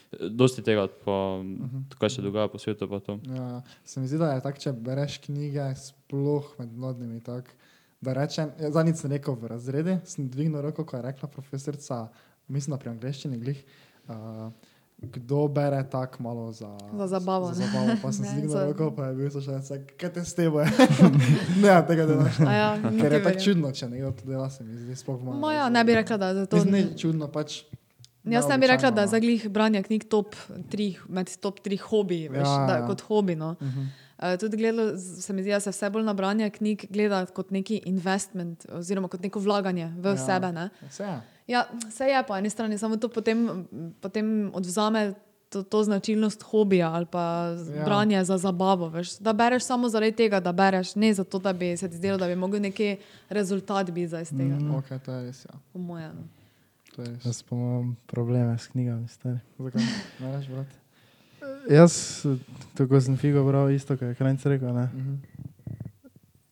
[0.07, 1.43] Dosti tega, pa,
[1.99, 2.87] kaj se dogaja po svetu.
[2.87, 3.17] Pa to.
[3.27, 7.19] Ja, se mi zdi, da je tako, če bereš knjige, sploh med mladimi.
[7.23, 7.51] Tak,
[8.01, 12.07] da rečem, ja, zadnjič sem rekel v razredu, sem dvignil roko, ko je rekla profesorica,
[12.47, 13.63] mislim, da pri angleščini glih,
[14.07, 14.51] uh,
[14.99, 17.67] kdo bere tako malo za, Za zabavo, Za ne.
[17.67, 17.91] zabavo.
[18.01, 20.33] Pa sem Ne, se zdignil za- roko, pa je bil še en, kaj te s
[20.33, 20.65] tebe.
[21.63, 22.39] ne, tega delaš.
[22.39, 23.39] A Ja, Ker je tako verjamem.
[23.39, 25.37] čudno, če nekdo to dela, se mi zdi sploh malo.
[25.37, 26.63] Ma ja, ne bi rekla, da je to.
[26.65, 27.63] Ni čudno, pač.
[28.23, 30.35] Jaz ne bi rekla, da je neobičajno, za glih branje knjig top
[30.67, 32.87] 3, med top 3 hobiji, veš, Ja, da, ja.
[32.87, 33.35] kot hobi.
[33.35, 33.53] No.
[33.53, 33.87] Uh -huh.
[34.19, 37.51] Uh, tudi gledalo, se mi zdi, da se vse bolj na branje knjig gleda kot
[37.51, 40.17] neki investment oziroma kot neko vlaganje v Ja.
[40.17, 40.51] sebe.
[40.51, 40.69] Ne.
[40.83, 41.21] Vse je.
[41.47, 43.67] Ja, vse je po eni strani, samo to potem,
[44.01, 45.13] potem odvzame
[45.49, 47.23] to, to značilnost hobija ali pa
[47.71, 47.85] Ja.
[47.85, 48.89] branje za zabavo.
[48.89, 49.17] Veš.
[49.17, 52.27] Da bereš samo zaradi tega, da bereš, ne zato, da bi se ti zdelo, da
[52.27, 52.97] bi mogel neki
[53.29, 54.55] rezultat za iz tega.
[54.55, 54.75] Mm.
[54.75, 55.45] Ok, to je res.
[55.45, 55.55] Ja.
[55.73, 56.11] Po mojem.
[56.11, 56.27] no.
[56.95, 57.25] To je res.
[57.25, 59.07] Jaz pa imam probleme s knjigami.
[59.07, 59.39] Stari.
[59.57, 59.81] Zakaj?
[60.19, 60.67] Ne veš, brat?
[61.69, 62.25] Jaz,
[62.77, 64.73] tako sem figo bral, isto, kot je Krajnc rekel.
[64.73, 64.89] Ne?
[64.93, 65.15] Mhm.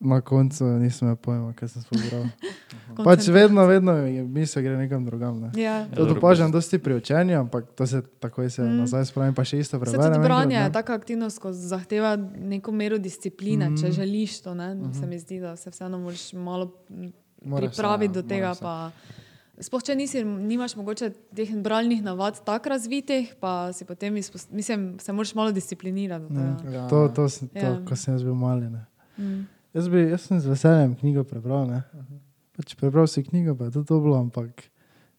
[0.05, 2.25] Na koncu nisem imel pojma, kaj sem sploh bral.
[3.07, 5.39] pač vedno, vedno je misel gre nekam drugam.
[5.41, 5.49] Ne?
[5.61, 5.87] Ja.
[5.95, 8.77] To dobro, opažam dosti pri učenju, ampak to se takoj se mm.
[8.77, 10.13] nazaj spravim, pa še isto Se preberem.
[10.13, 13.81] tudi branje je taka aktivnost, ko zahteva neko mero discipline, mm.
[13.81, 14.53] če želiš to.
[14.53, 14.75] Ne?
[14.75, 14.93] Mhm.
[14.93, 17.11] Se mi zdi, da se vseeno moraš malo se,
[17.55, 18.53] pripraviti ja, do tega.
[18.53, 18.63] moraš se.
[18.63, 19.24] Pa,
[19.59, 24.99] sploh če nisi, nimaš mogoče teh bralnih navad tako razvitih, pa si potem izpost, mislim,
[24.99, 26.27] se moraš malo disciplinirati.
[26.27, 26.73] tega.
[26.73, 26.87] Ja.
[26.87, 27.79] To, to, sem- to Ja.
[27.85, 28.69] ko sem jaz bil mali.
[28.69, 28.85] Ne.
[29.17, 29.47] Mm.
[29.73, 31.67] Jaz, bi, jaz sem z veseljem knjigo prebral.
[31.67, 31.83] Ne.
[32.57, 34.63] Pač prebral si knjigo, pa je to to bilo, ampak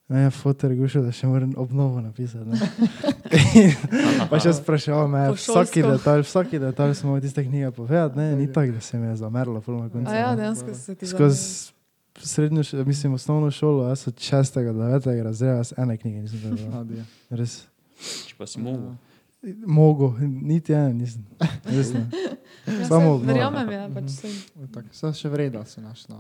[0.08, 2.44] ne, fotor je gušil, da še moram obnovo napisati.
[2.44, 2.56] ne.
[4.30, 8.46] pa še spraševal me, vsaki detalj, vsaki detalj smo mogli tiste knjige povedati, ne, ni
[8.48, 10.12] tako, da se mi je zamerilo, pol na koncu.
[10.12, 11.72] Ja, dejansko se ti Skozi
[12.18, 14.54] srednjo, še- mislim, osnovno šolo, jaz od 6.
[14.66, 15.22] do 9.
[15.22, 16.80] razreda, jaz ene knjige nisem prebral.
[16.80, 17.04] Adijo.
[17.30, 17.66] Res.
[18.26, 18.94] Če pa si mogel.
[19.66, 21.26] Mogo, niti ene nisem.
[21.64, 22.06] Res ne.
[22.66, 23.26] Ja, Samo saj obnova.
[23.28, 24.32] Verjamem, ja, pač saj,
[24.72, 26.18] Tako, Vse še vreda si naš na,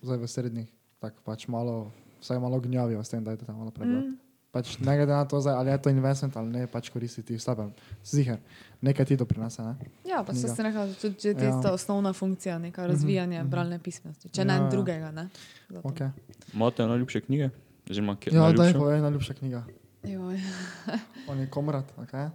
[0.00, 0.68] zdaj v srednjih.
[0.98, 1.90] Tako pač malo,
[2.20, 4.08] vsaj malo gnjavijo s tem, da je to tam malo prebrati.
[4.08, 4.16] mm,
[4.50, 7.42] Pač ne glede na to, zdaj, ali je to investment ali ne, pač koristiti v
[7.42, 7.68] sebe.
[8.02, 8.40] Ziger,
[8.82, 9.62] nekaj ti to prinese.
[9.62, 9.76] Ne?
[10.02, 10.54] ja, Knjiga.
[10.54, 11.38] se rekla, tudi že Ja.
[11.38, 13.50] tista osnovna funkcija, neka razvijanje mhm.
[13.50, 14.68] bralne pismenosti, če Ja, ne ja.
[14.68, 15.10] drugega.
[15.10, 15.28] Ne?
[15.68, 15.88] Zato.
[15.88, 16.10] Okay.
[16.54, 17.50] Imate najljubše knjige?
[17.90, 18.78] Oziroma, kje Ja, daj najljubšo?
[18.78, 19.64] povej, najljubša knjiga.
[21.30, 22.30] On je komrad, okay?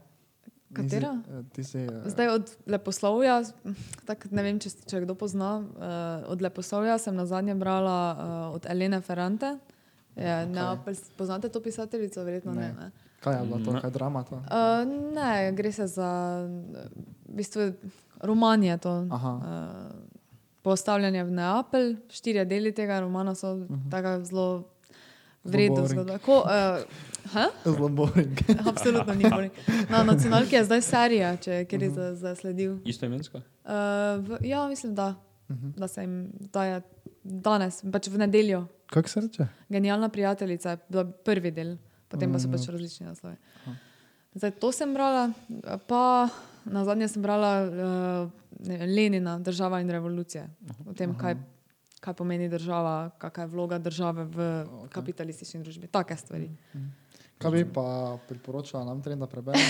[0.75, 1.13] Katera?
[1.57, 3.43] Nisi, eh, si, eh, Zdaj od leposlovja,
[4.05, 8.55] tak, ne vem, če, če kdo pozna, uh, od leposlovja sem na zadnje brala uh,
[8.55, 9.55] od Elene Ferrante.
[10.15, 12.23] Je, Neapelj, poznate to pisateljico?
[12.23, 12.61] Verjetno ne.
[12.61, 12.73] Ne.
[12.75, 12.91] ne.
[13.19, 13.81] Kaj je bilo to, Ne.
[13.81, 14.35] kaj je drama to?
[14.35, 14.43] Uh,
[15.13, 16.09] ne, gre se za
[16.39, 16.87] v
[17.27, 17.71] bistvu,
[18.21, 19.07] roman je to.
[19.11, 19.31] Aha.
[19.31, 19.95] Uh,
[20.61, 23.89] postavljanje v Neapelj, štirje deli tega romana so uh Mhm.
[23.91, 24.23] -huh.
[24.23, 24.63] zelo
[25.43, 25.69] vredni.
[25.71, 25.89] boring.
[25.89, 26.17] zgodba.
[26.19, 26.83] Ko, uh,
[27.25, 27.45] ha?
[27.65, 28.39] Zelo boring.
[28.69, 29.51] Absolutno ni boring.
[29.89, 31.95] Na nacionalki je zdaj serija, če kjer je Mhm.
[31.95, 32.77] za- zasledil.
[32.85, 33.37] Isto imensko?
[33.37, 33.43] Uh,
[34.19, 35.15] v, ja, mislim, da,
[35.49, 35.69] Mhm.
[35.71, 36.81] da se jim daje
[37.23, 38.67] danes, pač v nedeljo.
[38.89, 39.47] Kako se reče?
[39.69, 41.77] Genialna prijateljica je bila prvi del,
[42.07, 42.51] potem pa so Mm.
[42.51, 43.35] pač različni naslovi.
[44.35, 45.31] Zdaj to sem brala,
[45.87, 46.29] pa
[46.65, 48.29] na zadnje sem brala uh,
[48.59, 50.47] vem, Lenina, država in revolucija.
[50.87, 51.35] O tem, kaj,
[51.99, 54.89] kaj pomeni država, kakšna je vloga države v okay.
[54.89, 55.87] kapitalistični družbi.
[55.87, 56.49] Take stvari.
[57.37, 59.63] Kaj bi pa priporočala nam, trem, da preberemo?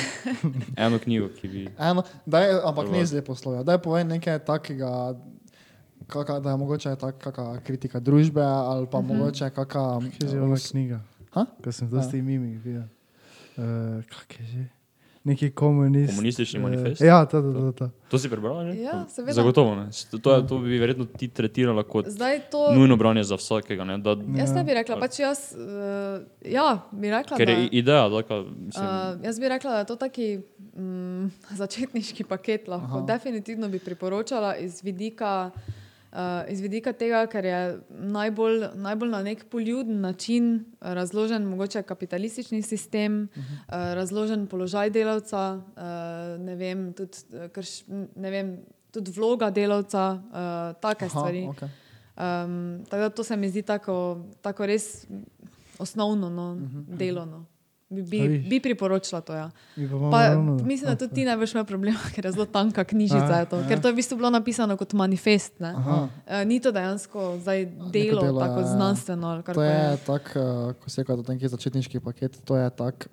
[0.85, 1.67] Eno knjigo, ki bi.
[1.79, 3.63] Eno, daj, ampak ne zle poslovja.
[3.63, 4.89] Daj povej nekaj takega,
[6.07, 9.99] kaka, da je mogoče taka kritika družbe ali pa mogoče kaka...
[9.99, 10.99] Kje je že ona knjiga?
[11.31, 11.45] Ha?
[11.63, 12.87] Ko sem dosti mimik videl.
[13.57, 14.63] Uh, kak je že?
[15.25, 16.13] Neki komunist.
[16.13, 17.01] Komunistični eh, manifest?
[17.01, 17.71] Ja, to, to, to.
[17.71, 17.89] to.
[18.09, 18.71] To si prebrala?
[18.71, 18.77] že?
[18.77, 19.33] Ja, seveda.
[19.33, 19.89] Zagotovo ne.
[20.21, 22.69] To, je, to bi verjetno ti tretirala kot Zdaj to.
[22.77, 23.83] nujno branje za vsakega.
[23.83, 23.97] Ne?
[23.97, 27.69] Da, Jaz ne bi rekla, pač jaz, uh, ja, bi rekla, ker da, je i-
[27.73, 30.27] ideja, taka, mislim, uh, jaz bi rekla, da je to taki
[30.77, 31.31] mm,
[31.61, 32.67] začetniški paket.
[32.67, 33.01] Lahko.
[33.01, 35.84] Definitivno bi priporočala iz vidika, uh,
[36.49, 37.59] iz vidika tega, ker je
[37.89, 46.43] najbolj, najbolj na nek poljuden način razložen mogoče kapitalistični sistem, uh, razložen položaj delavca, uh,
[46.45, 47.81] ne vem, tudi, eh, krš,
[48.15, 48.53] ne vem,
[48.91, 51.47] tudi vloga delavca, uh, take stvari.
[51.51, 51.69] okay.
[52.15, 55.07] Um, tako da to se mi zdi tako, tako res
[55.79, 56.97] osnovno no, uh -huh.
[56.97, 57.25] delo.
[57.25, 57.45] No.
[58.01, 59.33] Bi, A bi, bi priporočila to.
[59.33, 59.51] Ja.
[59.75, 62.45] Mi pa Pa, ravno- mislim, da tudi ti ne boš imel problema, ker je zelo
[62.45, 63.23] tanka knjižica.
[63.23, 65.61] Aha, je To, ker to je v bistvu bilo napisano kot manifest.
[65.61, 66.09] Uh,
[66.45, 68.73] ni to dejansko zdaj delo, delo, tako ja, ja.
[68.73, 69.35] znanstveno.
[69.35, 69.67] To karkoli.
[69.67, 73.07] je tak, eh, ko si rekel, da je neki začetniški paket, to je tak,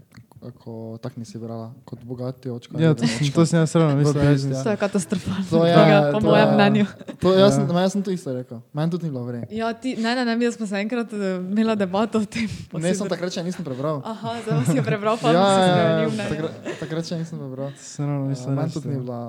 [0.52, 2.74] ko tak nisi brala, kot bogati očka.
[2.76, 4.22] Ja, to, sem- to sem jaz ravno mislil.
[4.48, 4.62] Ja.
[4.62, 6.84] To je katastrofalno, To je- knjiga, po to mojem je- mnenju.
[7.18, 9.46] To, jaz, sem, jaz sem to isto rekel, meni tudi ni bilo vredno.
[9.48, 12.48] Ja, ti, ne, ne, ne, mi smo se enkrat uh, imeli debato o tem.
[12.72, 14.02] Ne, sem takrat še nisem prebral.
[14.02, 16.10] Aha, zdaj si je prebral, pa ja, si ja, ja, spremenil.
[16.10, 16.28] mnenje.
[16.30, 17.70] takrat, takrat še nisem prebral.
[17.76, 18.52] Sem ravno mislil.
[18.52, 18.92] meni tudi ja.
[18.92, 19.20] ni bila,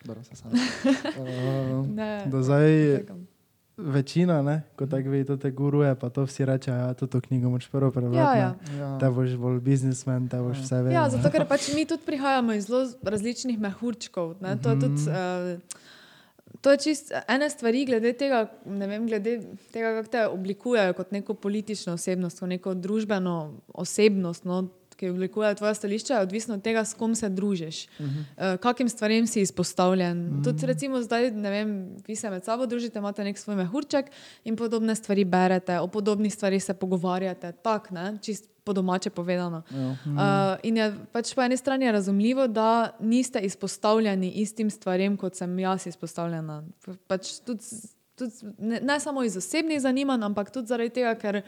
[0.00, 0.50] dobro se sam.
[0.50, 2.68] Uh, Ne, Da zdaj
[2.98, 3.26] čakam.
[3.84, 7.50] Večina, ne, ko tako vidi, te guruje, pa to vsi rečejo, ja, to, to knjigo
[7.50, 8.16] moč prvo prebrati.
[8.16, 8.40] Ja, ne.
[8.40, 8.80] ja.
[8.80, 8.98] Ja.
[8.98, 10.96] Te boš bolj biznismen, te boš vse vedel.
[10.98, 14.36] Ja, zato ker pač mi tudi prihajamo iz zelo različnih mehurčkov.
[14.40, 14.56] Ne?
[14.62, 15.08] To je tudi.
[15.08, 15.88] Uh,
[16.60, 19.36] To je čist ena stvar, glede tega, vem, glede
[19.72, 23.36] tega, kako te oblikujejo kot neko politično osebnost, kot neko družbeno
[23.74, 24.66] osebnost, no,
[25.00, 28.54] ki oblikuje tvoje stališče, je odvisno od tega, s kom se družiš, uh -huh.
[28.54, 30.26] uh, kakim stvarem si izpostavljen.
[30.28, 30.44] Uh -huh.
[30.44, 34.10] Tudi, recimo, zdaj, ne vem, vi se med sabo družite, imate nek svoj mehurček
[34.44, 39.62] in podobne stvari berete, o podobnih stvarih se pogovarjate, tako, ne, čist po domače povedano.
[39.70, 39.88] Ja.
[39.88, 45.58] Uh, in je pač po eni strani razumljivo, da niste izpostavljeni istim stvarem, kot sem
[45.58, 46.64] jaz izpostavljena.
[46.84, 47.64] Pa- Pač tudi,
[48.14, 51.42] tudi, ne, ne samo iz osebnih zanimanj, ampak tudi zaradi tega, ker.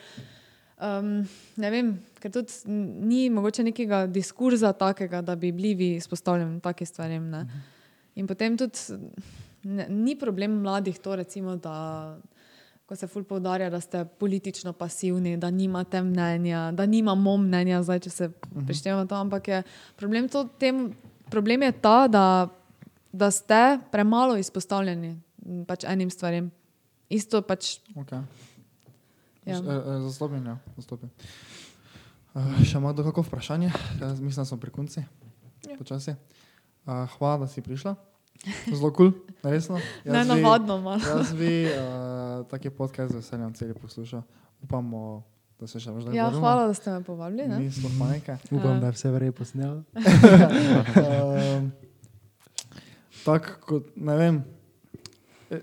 [0.83, 1.23] Um,
[1.63, 2.73] ne vem, ker tudi
[3.07, 7.29] ni mogoče nekega diskurza takega, da bi bili vi izpostavljeni takim stvarem.
[7.31, 7.47] Ne?
[8.19, 8.99] In potem tudi
[9.63, 12.17] ne, ni problem mladih to, recimo, da
[12.87, 18.01] ko se ful poudarja, da ste politično pasivni, da nimate mnenja, da nimamo mnenja, zdaj,
[18.05, 18.31] če se
[18.67, 19.63] prištevamo to, ampak je
[19.97, 20.89] problem, to, tem,
[21.31, 22.27] problem je ta, da,
[23.13, 25.15] da ste premalo izpostavljeni
[25.67, 26.51] pač enim stvarem.
[27.13, 27.79] Isto pač.
[27.97, 28.21] Okay.
[29.47, 29.59] Ja.
[29.59, 30.01] Ja.
[30.01, 30.59] Zastopim, ja.
[30.77, 31.11] Zastopim.
[32.35, 33.73] Uh, še ima kdo kako vprašanje?
[34.01, 35.03] Jaz mislim, da smo pri konci.
[35.69, 35.77] Ja.
[35.79, 36.15] Počasi.
[36.87, 37.95] Uh, hvala, da si prišla.
[38.67, 39.79] Zelo kul, cool, resno.
[40.05, 41.03] Ne navadno malo.
[41.17, 44.23] Jaz bi uh, taki podcast z veseljem celi poslušal.
[44.63, 45.23] Upamo,
[45.61, 47.47] da se še več Ja, hvala, da ste me povabili.
[47.51, 47.59] Ne?
[47.59, 48.39] Mi smo pa nekaj.
[48.51, 49.83] Upam, da je vse verjetno posnelo.
[50.99, 51.73] Um,
[53.27, 54.39] Tako kot, ne vem,
[55.47, 55.61] e,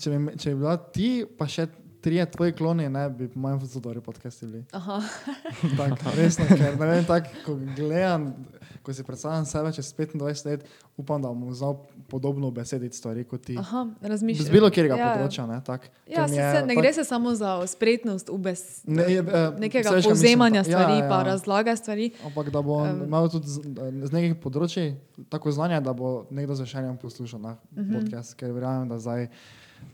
[0.00, 1.66] če bi, če bi bila ti, pa še
[2.04, 4.64] trije tvoji kloni, ne bi mojem zelo dobri podcasti bili.
[5.78, 8.34] Tak, resno, ker ne vem, tako, ko gledam,
[8.82, 10.64] ko si predstavljam sebe čez 25 let,
[10.96, 11.76] upam, da bom znal
[12.08, 13.56] podobno besediti stvari kot ti.
[13.58, 14.46] Aha, razmišljam.
[14.46, 17.04] Z bilo katerega ja, področja, ne, tak, Ja, se, je se, ne tak- gre se
[17.04, 20.94] samo za spretnost ubes, Ne, je, eh, nekega veš, kaj mislim, povzemanja pa- ja, stvari,
[20.94, 21.22] ja, pa ja.
[21.24, 22.10] razlage stvari.
[22.22, 23.60] Ampak da bo um, imel tudi z,
[24.02, 24.94] z nekih področji
[25.28, 27.82] tako znanja, da bo nekdo z veseljem poslušal na uh Mhm.
[27.82, 27.94] -huh.
[27.96, 29.28] podcast, ker verjamem, da zdaj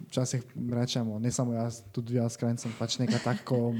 [0.08, 3.74] včasih rečemo, ne samo jaz, tudi jaz, krajcem pač nekaj tako.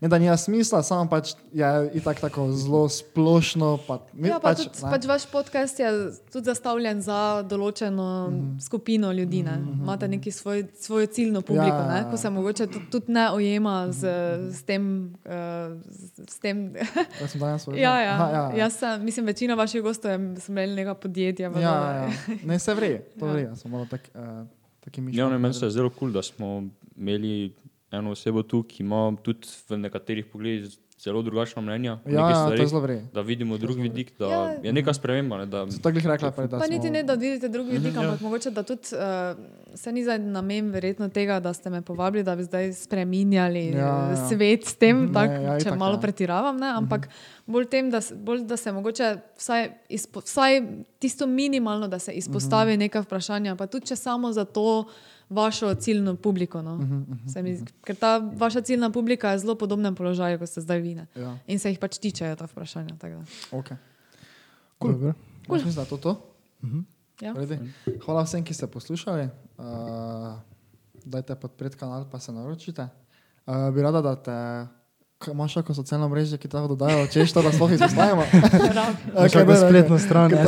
[0.00, 3.78] Ne, da nima smisla, samo pač je itak tako zelo splošno.
[3.86, 5.88] Pa, Ja, pa pač, tudi, pač vaš podcast je
[6.30, 8.34] tudi zastavljen za določeno mm.
[8.34, 8.60] -hmm.
[8.62, 9.42] skupino ljudi.
[9.42, 9.58] Ne?
[9.82, 12.10] Imate neki svoj, svojo ciljno publiko, Ja, ja, ja, ja.
[12.10, 14.06] ko se mogoče tudi, tudi ne ujema z,
[14.54, 15.14] s tem.
[15.26, 15.82] Uh,
[16.28, 16.74] s, tem
[17.20, 17.82] Jaz sem danes povedal.
[17.82, 18.14] ja, ja.
[18.14, 18.56] Aha, ja, ja.
[18.56, 21.50] Jaz sem, mislim, večina vaših gostov je smo imeli neka podjetja.
[21.50, 22.10] Ja, ja, ja.
[22.44, 23.32] Ne, se vre, to Ja.
[23.32, 24.46] vre, sem malo tak, uh,
[24.88, 25.24] taki mišljen.
[25.24, 26.64] Ja, ne, meni se je zelo kul, cool, da smo
[26.96, 27.52] imeli
[27.92, 31.98] eno osebo tu, ki ima tudi v nekaterih pogledih zelo drugačna mnenja.
[32.04, 33.02] Ja, ja, to stvareh, zelo vre.
[33.12, 34.54] Da vidimo drug vidik, da Ja.
[34.60, 35.38] je neka sprememba.
[35.38, 37.86] Ne, da, So tako rekla, prej, da Pa smo, niti ne, da vidite drugi vidik,
[37.88, 38.04] Mhm, ja.
[38.04, 39.38] ampak mogoče, da tudi uh,
[39.74, 43.78] se ni zdaj namen verjetno tega, da ste me povabili, da bi zdaj spreminjali Ja,
[43.78, 44.28] ja, ja.
[44.28, 46.00] svet s tem, Ne, tak, ja, če itak, malo ja.
[46.00, 47.08] pretiravam, ne, ampak
[47.46, 50.62] bolj tem, da, bolj, da se mogoče vsaj, izpo, vsaj
[50.98, 54.84] tisto minimalno, da se izpostavi neka vprašanja, pa tudi če samo za to
[55.30, 56.62] vašo ciljno publiko.
[56.62, 56.78] No.
[57.26, 60.60] Se mi zdi- Ker ta vaša ciljna publika je v zelo podobnem položaju, kot ste
[60.60, 60.94] zdaj vi.
[60.94, 61.06] ne.
[61.14, 62.94] Ja, In se jih pač tičejo ta vprašanja.
[63.50, 63.76] okay.
[64.78, 65.12] Cool.
[65.48, 66.12] Jaz mislim, da je to to.
[67.20, 67.32] Ja.
[67.32, 67.58] Redi.
[67.98, 69.28] Hvala vsem, ki ste poslušali.
[69.58, 70.38] Uh,
[71.04, 72.88] dajte podpreti kanal, pa se naročite.
[73.46, 74.36] Uh, bi rada, da te.
[75.18, 78.22] Kaj imaš kako socialno mrežo, ki tako dodajo, češ to, da sploh izpostavimo?
[79.32, 79.56] Kaj ne, ne, ne.
[79.58, 80.40] spletno stran, Uh,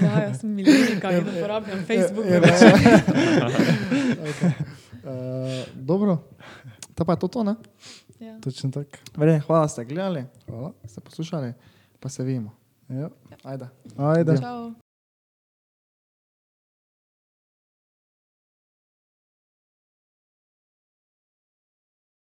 [0.02, 2.26] ja, jaz sem milijonika in uporabljam Facebook.
[2.26, 2.40] Je- je-
[4.20, 4.52] okay.
[5.02, 5.12] uh,
[5.76, 6.18] dobro,
[6.94, 7.54] to pa je to, to ne?
[8.20, 8.40] Ja.
[8.40, 8.90] Točno tako.
[9.16, 10.72] Verjetno, hvala, ste gledali, Hvala.
[10.84, 11.52] ste poslušali,
[12.00, 12.50] pa se vidimo.
[12.88, 13.08] Ja.
[13.44, 13.68] Ajde.
[13.96, 14.36] Ajde.
[14.38, 14.72] Čau.